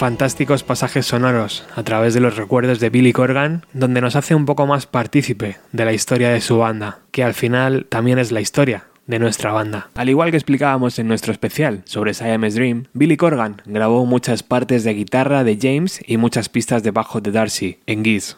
Fantásticos 0.02 0.64
pasajes 0.64 1.06
sonoros 1.06 1.64
a 1.76 1.84
través 1.84 2.12
de 2.12 2.18
los 2.18 2.34
recuerdos 2.34 2.80
de 2.80 2.90
Billy 2.90 3.12
Corgan, 3.12 3.64
donde 3.72 4.00
nos 4.00 4.16
hace 4.16 4.34
un 4.34 4.46
poco 4.46 4.66
más 4.66 4.86
partícipe 4.86 5.58
de 5.70 5.84
la 5.84 5.92
historia 5.92 6.30
de 6.30 6.40
su 6.40 6.58
banda, 6.58 6.98
que 7.12 7.22
al 7.22 7.34
final 7.34 7.86
también 7.88 8.18
es 8.18 8.32
la 8.32 8.40
historia 8.40 8.86
de 9.06 9.20
nuestra 9.20 9.52
banda. 9.52 9.90
Al 9.94 10.08
igual 10.08 10.32
que 10.32 10.36
explicábamos 10.36 10.98
en 10.98 11.06
nuestro 11.06 11.30
especial 11.30 11.82
sobre 11.84 12.14
Siamese 12.14 12.58
Dream, 12.58 12.86
Billy 12.94 13.16
Corgan 13.16 13.62
grabó 13.64 14.04
muchas 14.04 14.42
partes 14.42 14.82
de 14.82 14.92
guitarra 14.92 15.44
de 15.44 15.56
James 15.62 16.00
y 16.04 16.16
muchas 16.16 16.48
pistas 16.48 16.82
de 16.82 16.90
bajo 16.90 17.20
de 17.20 17.30
Darcy 17.30 17.78
en 17.86 18.04
Giz. 18.04 18.36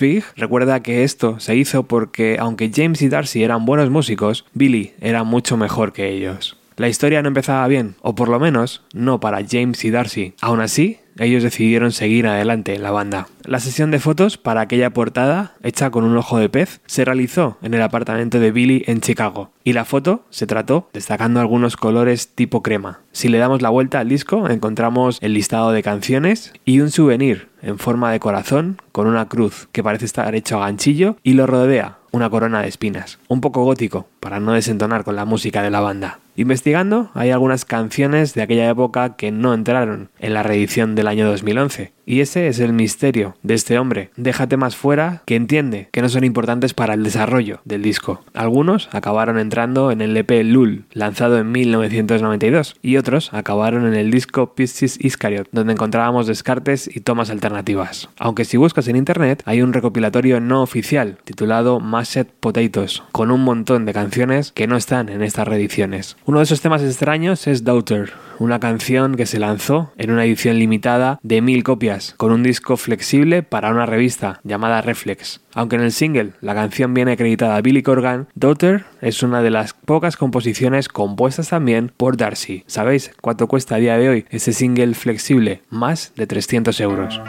Big 0.00 0.24
recuerda 0.34 0.82
que 0.82 1.04
esto 1.04 1.38
se 1.38 1.54
hizo 1.54 1.84
porque 1.84 2.38
aunque 2.40 2.72
James 2.74 3.02
y 3.02 3.08
Darcy 3.08 3.44
eran 3.44 3.66
buenos 3.66 3.88
músicos, 3.88 4.46
Billy 4.52 4.94
era 5.00 5.22
mucho 5.22 5.56
mejor 5.56 5.92
que 5.92 6.10
ellos. 6.10 6.56
La 6.76 6.88
historia 6.88 7.22
no 7.22 7.28
empezaba 7.28 7.66
bien, 7.68 7.94
o 8.00 8.14
por 8.14 8.28
lo 8.28 8.40
menos 8.40 8.82
no 8.92 9.20
para 9.20 9.44
James 9.48 9.84
y 9.84 9.90
Darcy. 9.90 10.34
Aún 10.40 10.60
así, 10.60 10.98
ellos 11.18 11.44
decidieron 11.44 11.92
seguir 11.92 12.26
adelante 12.26 12.76
la 12.78 12.90
banda. 12.90 13.28
La 13.44 13.60
sesión 13.60 13.92
de 13.92 14.00
fotos 14.00 14.38
para 14.38 14.62
aquella 14.62 14.90
portada, 14.90 15.54
hecha 15.62 15.90
con 15.90 16.02
un 16.02 16.16
ojo 16.16 16.38
de 16.38 16.48
pez, 16.48 16.80
se 16.86 17.04
realizó 17.04 17.58
en 17.62 17.74
el 17.74 17.82
apartamento 17.82 18.40
de 18.40 18.50
Billy 18.50 18.82
en 18.86 19.00
Chicago, 19.00 19.52
y 19.62 19.72
la 19.72 19.84
foto 19.84 20.24
se 20.30 20.48
trató 20.48 20.88
destacando 20.92 21.38
algunos 21.38 21.76
colores 21.76 22.34
tipo 22.34 22.62
crema. 22.62 23.00
Si 23.12 23.28
le 23.28 23.38
damos 23.38 23.62
la 23.62 23.70
vuelta 23.70 24.00
al 24.00 24.08
disco, 24.08 24.48
encontramos 24.48 25.18
el 25.20 25.34
listado 25.34 25.70
de 25.70 25.84
canciones 25.84 26.52
y 26.64 26.80
un 26.80 26.90
souvenir 26.90 27.48
en 27.62 27.78
forma 27.78 28.10
de 28.10 28.18
corazón 28.18 28.82
con 28.90 29.06
una 29.06 29.28
cruz 29.28 29.68
que 29.70 29.84
parece 29.84 30.06
estar 30.06 30.34
hecho 30.34 30.56
a 30.56 30.66
ganchillo 30.66 31.16
y 31.22 31.34
lo 31.34 31.46
rodea 31.46 31.98
una 32.10 32.30
corona 32.30 32.62
de 32.62 32.68
espinas. 32.68 33.18
Un 33.28 33.40
poco 33.40 33.64
gótico, 33.64 34.06
para 34.20 34.38
no 34.38 34.52
desentonar 34.52 35.04
con 35.04 35.16
la 35.16 35.24
música 35.24 35.62
de 35.62 35.70
la 35.70 35.80
banda. 35.80 36.20
Investigando, 36.36 37.10
hay 37.14 37.30
algunas 37.30 37.64
canciones 37.64 38.34
de 38.34 38.42
aquella 38.42 38.68
época 38.68 39.16
que 39.16 39.30
no 39.30 39.54
entraron 39.54 40.10
en 40.18 40.34
la 40.34 40.42
reedición 40.42 40.94
del 40.94 41.06
año 41.06 41.28
2011. 41.28 41.92
Y 42.06 42.20
ese 42.20 42.48
es 42.48 42.58
el 42.60 42.72
misterio 42.72 43.36
de 43.42 43.54
este 43.54 43.78
hombre. 43.78 44.10
Déjate 44.16 44.56
más 44.56 44.76
fuera 44.76 45.22
que 45.24 45.36
entiende 45.36 45.88
que 45.90 46.02
no 46.02 46.08
son 46.08 46.24
importantes 46.24 46.74
para 46.74 46.94
el 46.94 47.02
desarrollo 47.02 47.60
del 47.64 47.82
disco. 47.82 48.22
Algunos 48.34 48.88
acabaron 48.92 49.38
entrando 49.38 49.90
en 49.90 50.00
el 50.00 50.16
EP 50.16 50.30
Lul, 50.44 50.84
lanzado 50.92 51.38
en 51.38 51.50
1992, 51.50 52.76
y 52.82 52.98
otros 52.98 53.32
acabaron 53.32 53.86
en 53.86 53.94
el 53.94 54.10
disco 54.10 54.54
Pisces 54.54 55.02
Iscariot, 55.02 55.48
donde 55.52 55.72
encontrábamos 55.72 56.26
descartes 56.26 56.94
y 56.94 57.00
tomas 57.00 57.30
alternativas. 57.30 58.10
Aunque 58.18 58.44
si 58.44 58.56
buscas 58.56 58.88
en 58.88 58.96
internet, 58.96 59.42
hay 59.46 59.62
un 59.62 59.72
recopilatorio 59.72 60.40
no 60.40 60.62
oficial 60.62 61.18
titulado 61.24 61.80
Mashed 61.80 62.26
Potatoes, 62.40 63.02
con 63.12 63.30
un 63.30 63.42
montón 63.42 63.86
de 63.86 63.94
canciones 63.94 64.52
que 64.52 64.66
no 64.66 64.76
están 64.76 65.08
en 65.08 65.22
estas 65.22 65.48
reediciones. 65.48 66.16
Uno 66.26 66.38
de 66.38 66.44
esos 66.44 66.62
temas 66.62 66.82
extraños 66.82 67.46
es 67.46 67.64
Daughter, 67.64 68.14
una 68.38 68.58
canción 68.58 69.14
que 69.14 69.26
se 69.26 69.38
lanzó 69.38 69.92
en 69.98 70.10
una 70.10 70.24
edición 70.24 70.58
limitada 70.58 71.20
de 71.22 71.42
mil 71.42 71.62
copias, 71.62 72.14
con 72.16 72.32
un 72.32 72.42
disco 72.42 72.78
flexible 72.78 73.42
para 73.42 73.70
una 73.70 73.84
revista 73.84 74.40
llamada 74.42 74.80
Reflex. 74.80 75.42
Aunque 75.52 75.76
en 75.76 75.82
el 75.82 75.92
single 75.92 76.32
la 76.40 76.54
canción 76.54 76.94
viene 76.94 77.12
acreditada 77.12 77.56
a 77.56 77.60
Billy 77.60 77.82
Corgan, 77.82 78.28
Daughter 78.34 78.86
es 79.02 79.22
una 79.22 79.42
de 79.42 79.50
las 79.50 79.74
pocas 79.74 80.16
composiciones 80.16 80.88
compuestas 80.88 81.50
también 81.50 81.92
por 81.94 82.16
Darcy. 82.16 82.64
¿Sabéis 82.66 83.10
cuánto 83.20 83.46
cuesta 83.46 83.74
a 83.74 83.78
día 83.78 83.98
de 83.98 84.08
hoy 84.08 84.26
ese 84.30 84.54
single 84.54 84.94
flexible? 84.94 85.60
Más 85.68 86.14
de 86.16 86.26
300 86.26 86.80
euros. 86.80 87.20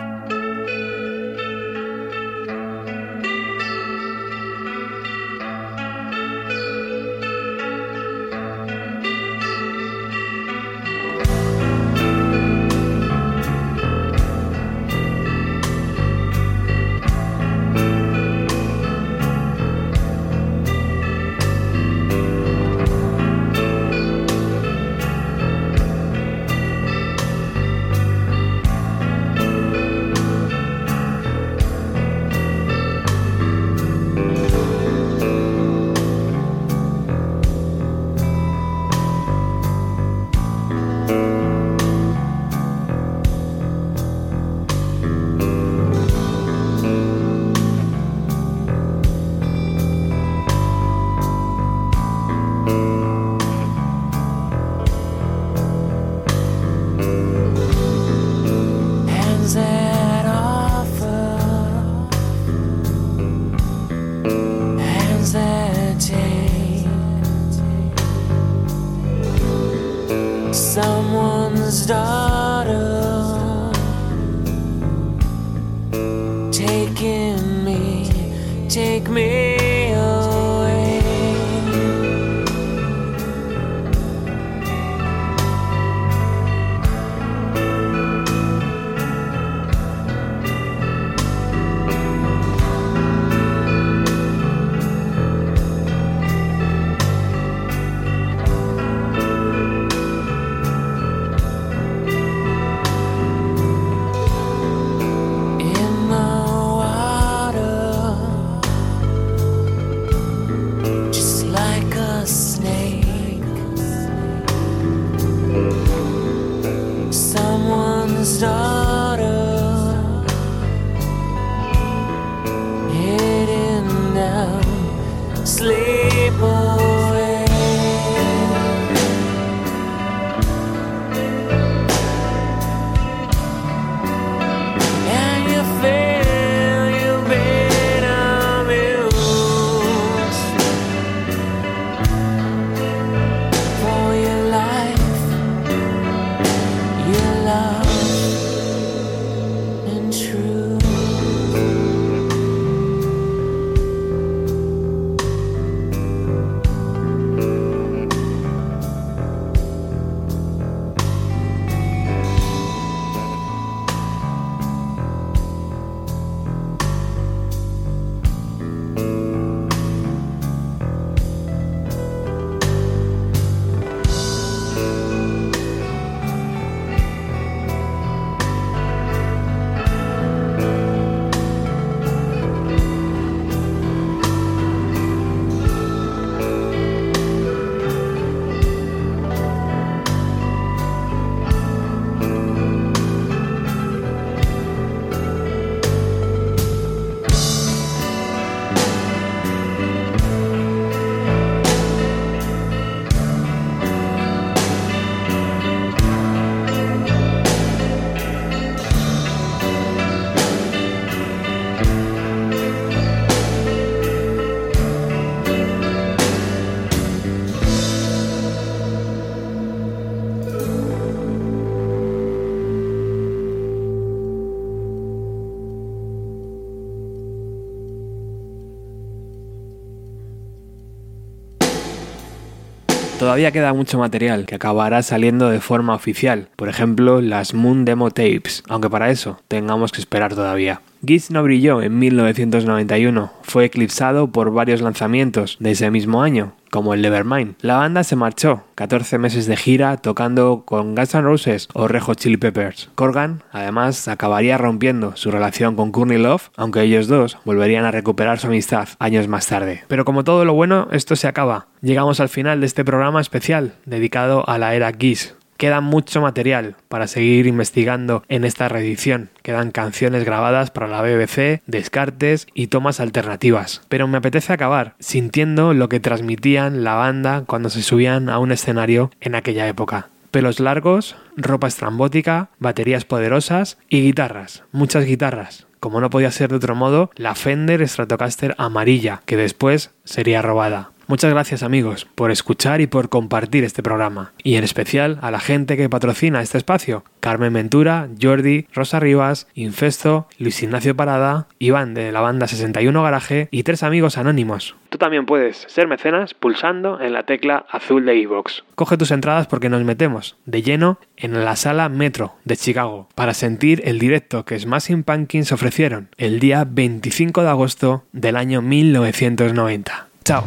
Todavía 233.35 233.51
queda 233.51 233.73
mucho 233.73 233.99
material 233.99 234.45
que 234.45 234.55
acabará 234.55 235.03
saliendo 235.03 235.49
de 235.49 235.59
forma 235.59 235.93
oficial, 235.93 236.47
por 236.55 236.69
ejemplo 236.69 237.19
las 237.19 237.53
Moon 237.53 237.83
Demo 237.83 238.09
Tapes, 238.09 238.63
aunque 238.69 238.89
para 238.89 239.09
eso 239.09 239.41
tengamos 239.49 239.91
que 239.91 239.99
esperar 239.99 240.33
todavía. 240.33 240.79
Giz 241.05 241.29
no 241.29 241.43
brilló 241.43 241.81
en 241.81 241.99
1991, 241.99 243.31
fue 243.43 243.65
eclipsado 243.65 244.31
por 244.31 244.51
varios 244.51 244.81
lanzamientos 244.81 245.57
de 245.59 245.71
ese 245.71 245.91
mismo 245.91 246.23
año, 246.23 246.53
como 246.71 246.93
el 246.93 247.01
Nevermind. 247.01 247.55
La 247.61 247.77
banda 247.77 248.03
se 248.03 248.15
marchó, 248.15 248.63
14 248.75 249.17
meses 249.17 249.45
de 249.45 249.55
gira 249.55 249.97
tocando 249.97 250.63
con 250.65 250.95
Guns 250.95 251.13
N' 251.13 251.21
Roses 251.21 251.67
o 251.73 251.87
Red 251.87 252.01
Hot 252.01 252.17
Chili 252.17 252.37
Peppers. 252.37 252.89
Corgan, 252.95 253.43
además, 253.51 254.07
acabaría 254.07 254.57
rompiendo 254.57 255.15
su 255.15 255.31
relación 255.31 255.75
con 255.75 255.91
Courtney 255.91 256.17
Love, 256.17 256.49
aunque 256.55 256.81
ellos 256.81 257.07
dos 257.07 257.37
volverían 257.45 257.85
a 257.85 257.91
recuperar 257.91 258.39
su 258.39 258.47
amistad 258.47 258.89
años 258.99 259.27
más 259.27 259.47
tarde. 259.47 259.83
Pero 259.87 260.05
como 260.05 260.23
todo 260.23 260.43
lo 260.45 260.53
bueno, 260.53 260.87
esto 260.91 261.15
se 261.15 261.27
acaba. 261.27 261.67
Llegamos 261.81 262.19
al 262.19 262.29
final 262.29 262.61
de 262.61 262.65
este 262.65 262.83
programa 262.83 263.21
especial 263.21 263.73
dedicado 263.85 264.47
a 264.49 264.57
la 264.57 264.73
era 264.75 264.91
Giz. 264.91 265.35
Queda 265.57 265.79
mucho 265.79 266.21
material 266.21 266.75
para 266.89 267.07
seguir 267.07 267.47
investigando 267.47 268.23
en 268.27 268.43
esta 268.43 268.67
reedición. 268.67 269.29
Quedan 269.41 269.71
canciones 269.71 270.25
grabadas 270.25 270.69
para 270.69 270.87
la 270.87 271.01
BBC, 271.01 271.61
descartes 271.65 272.47
y 272.53 272.67
tomas 272.67 272.99
alternativas. 272.99 273.81
Pero 273.87 274.07
me 274.07 274.17
apetece 274.17 274.51
acabar 274.51 274.95
sintiendo 274.99 275.73
lo 275.73 275.87
que 275.87 276.01
transmitían 276.01 276.83
la 276.83 276.95
banda 276.95 277.43
cuando 277.45 277.69
se 277.69 277.83
subían 277.83 278.29
a 278.29 278.39
un 278.39 278.51
escenario 278.51 279.11
en 279.21 279.35
aquella 279.35 279.67
época. 279.67 280.09
Pelos 280.31 280.59
largos, 280.59 281.15
ropa 281.37 281.67
estrambótica, 281.67 282.49
baterías 282.59 283.05
poderosas 283.05 283.77
y 283.87 284.01
guitarras, 284.01 284.63
muchas 284.73 285.05
guitarras. 285.05 285.65
Como 285.79 286.01
no 286.01 286.09
podía 286.09 286.31
ser 286.31 286.49
de 286.49 286.55
otro 286.55 286.75
modo, 286.75 287.11
la 287.15 287.35
Fender 287.35 287.87
Stratocaster 287.87 288.55
amarilla, 288.57 289.21
que 289.25 289.37
después 289.37 289.91
sería 290.03 290.41
robada. 290.41 290.89
Muchas 291.07 291.29
gracias 291.29 291.61
amigos 291.61 292.05
por 292.15 292.31
escuchar 292.31 292.81
y 292.81 292.87
por 292.87 293.09
compartir 293.09 293.63
este 293.63 293.83
programa. 293.83 294.33
Y 294.43 294.55
en 294.55 294.63
especial 294.63 295.19
a 295.21 295.29
la 295.29 295.39
gente 295.39 295.77
que 295.77 295.87
patrocina 295.87 296.41
este 296.41 296.57
espacio. 296.57 297.03
Carmen 297.19 297.53
Ventura, 297.53 298.09
Jordi, 298.19 298.65
Rosa 298.73 298.99
Rivas, 298.99 299.47
Infesto, 299.53 300.27
Luis 300.39 300.63
Ignacio 300.63 300.95
Parada, 300.95 301.47
Iván 301.59 301.93
de 301.93 302.11
la 302.11 302.21
banda 302.21 302.47
61 302.47 303.03
Garaje 303.03 303.49
y 303.51 303.61
tres 303.61 303.83
amigos 303.83 304.17
anónimos. 304.17 304.75
Tú 304.89 304.97
también 304.97 305.27
puedes 305.27 305.65
ser 305.67 305.87
mecenas 305.87 306.33
pulsando 306.33 306.99
en 306.99 307.13
la 307.13 307.23
tecla 307.23 307.65
azul 307.69 308.03
de 308.05 308.15
iVoox. 308.15 308.63
Coge 308.73 308.97
tus 308.97 309.11
entradas 309.11 309.45
porque 309.45 309.69
nos 309.69 309.83
metemos 309.83 310.37
de 310.45 310.63
lleno 310.63 310.99
en 311.17 311.45
la 311.45 311.55
sala 311.55 311.87
Metro 311.87 312.33
de 312.45 312.57
Chicago 312.57 313.09
para 313.13 313.35
sentir 313.35 313.83
el 313.85 313.99
directo 313.99 314.43
que 314.45 314.59
Smashing 314.59 315.03
Pumpkins 315.03 315.51
ofrecieron 315.51 316.09
el 316.17 316.39
día 316.39 316.65
25 316.67 317.43
de 317.43 317.49
agosto 317.49 318.03
del 318.11 318.37
año 318.37 318.63
1990. 318.63 320.07
Chao. 320.23 320.45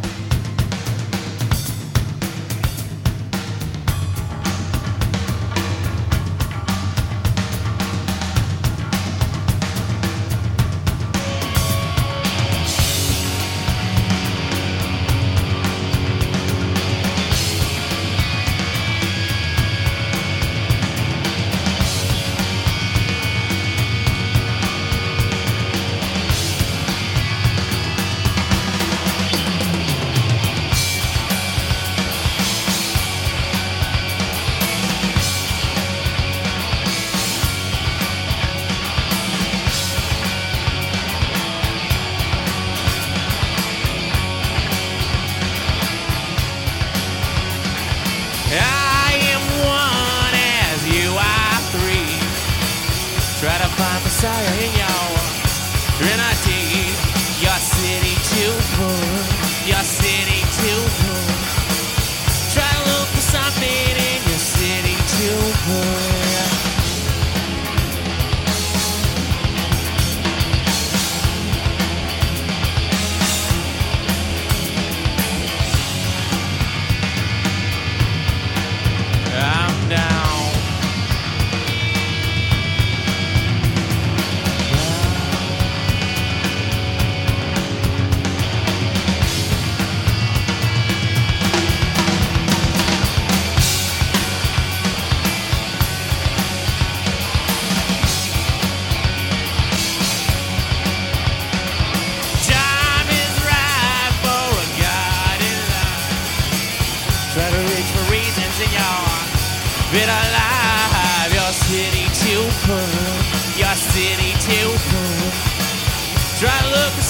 Try 116.39 116.57
to 116.57 116.69
look 116.69 117.08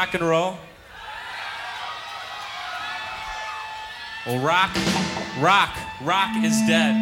rock 0.00 0.14
and 0.14 0.24
roll? 0.24 0.58
Well, 4.24 4.38
rock, 4.38 4.74
rock, 5.38 5.76
rock 6.00 6.42
is 6.42 6.58
dead. 6.66 6.94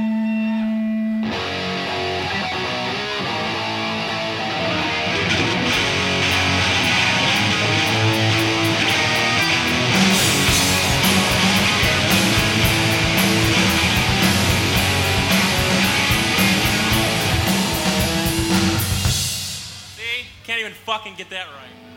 See, 19.94 20.26
can't 20.42 20.58
even 20.58 20.72
fucking 20.72 21.14
get 21.14 21.30
that 21.30 21.46
right. 21.46 21.87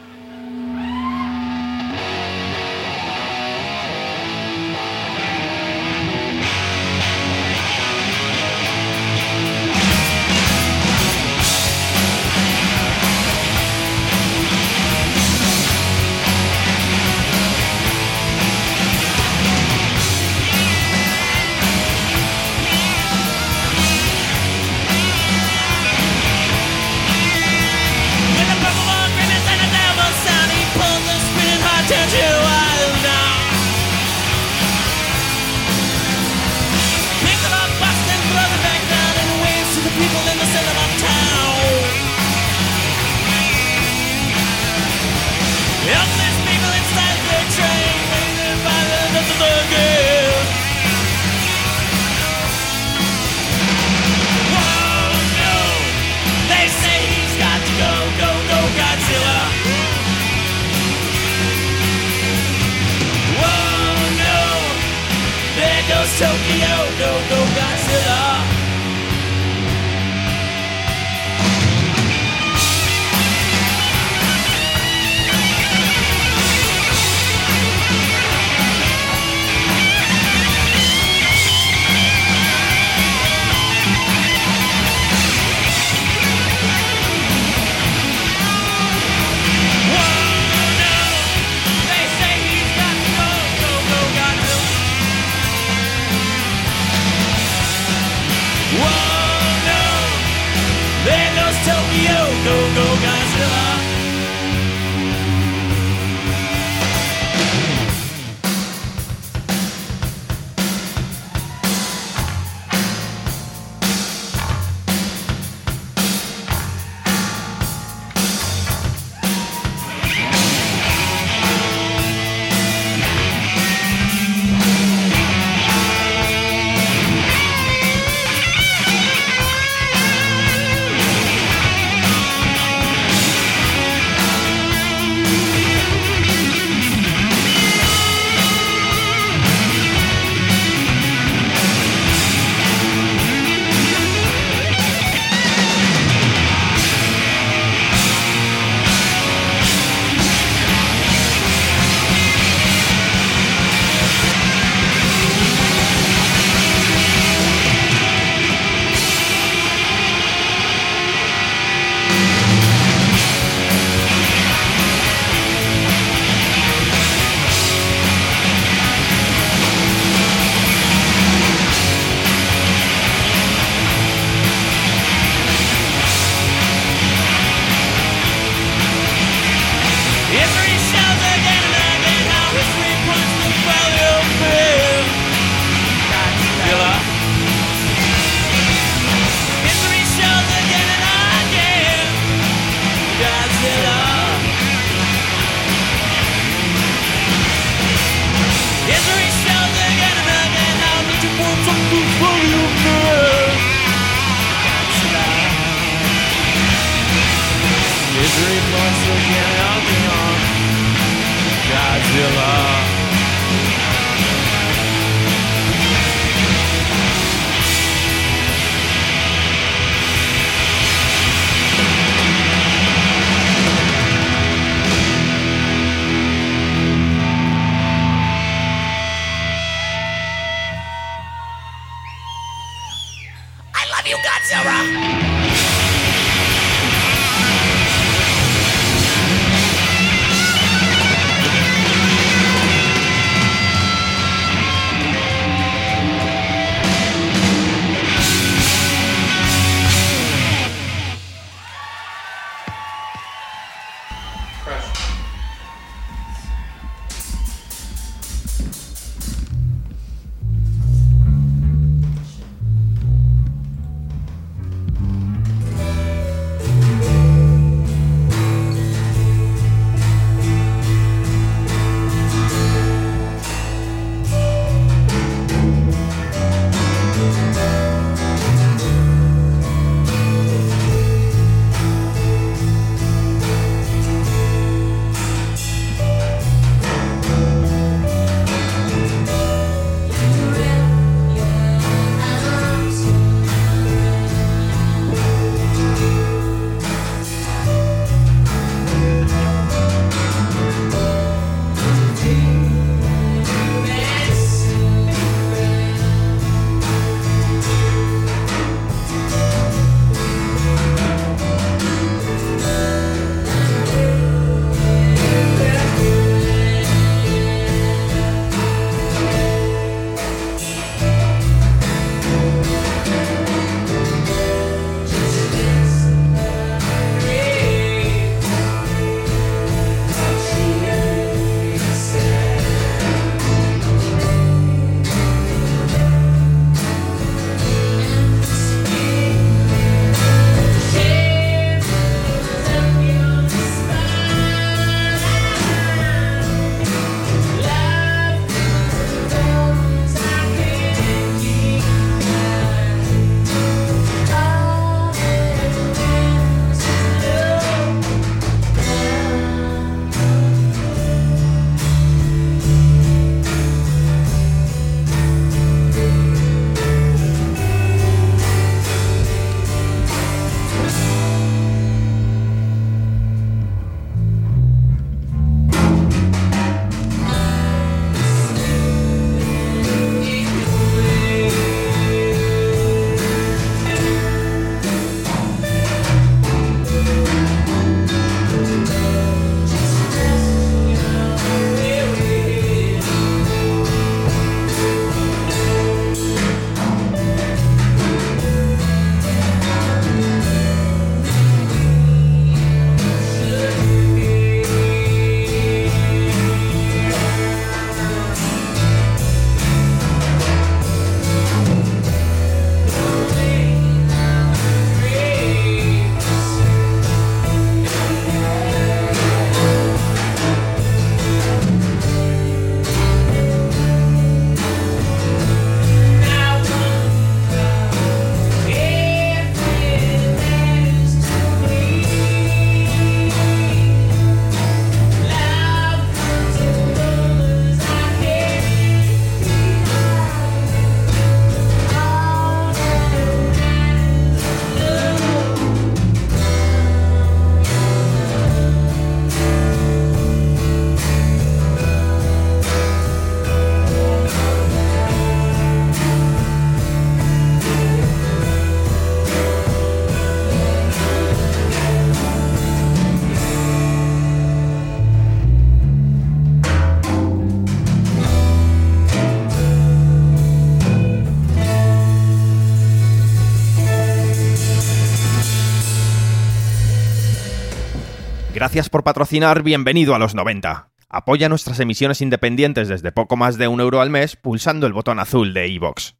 Gracias 478.61 478.91
por 478.91 479.03
patrocinar 479.03 479.63
Bienvenido 479.63 480.13
a 480.13 480.19
los 480.19 480.35
90. 480.35 480.91
Apoya 481.09 481.49
nuestras 481.49 481.79
emisiones 481.79 482.21
independientes 482.21 482.89
desde 482.89 483.11
poco 483.11 483.35
más 483.35 483.57
de 483.57 483.67
un 483.67 483.81
euro 483.81 484.01
al 484.01 484.11
mes 484.11 484.35
pulsando 484.35 484.85
el 484.85 484.93
botón 484.93 485.17
azul 485.17 485.55
de 485.55 485.67
iVoox. 485.67 486.13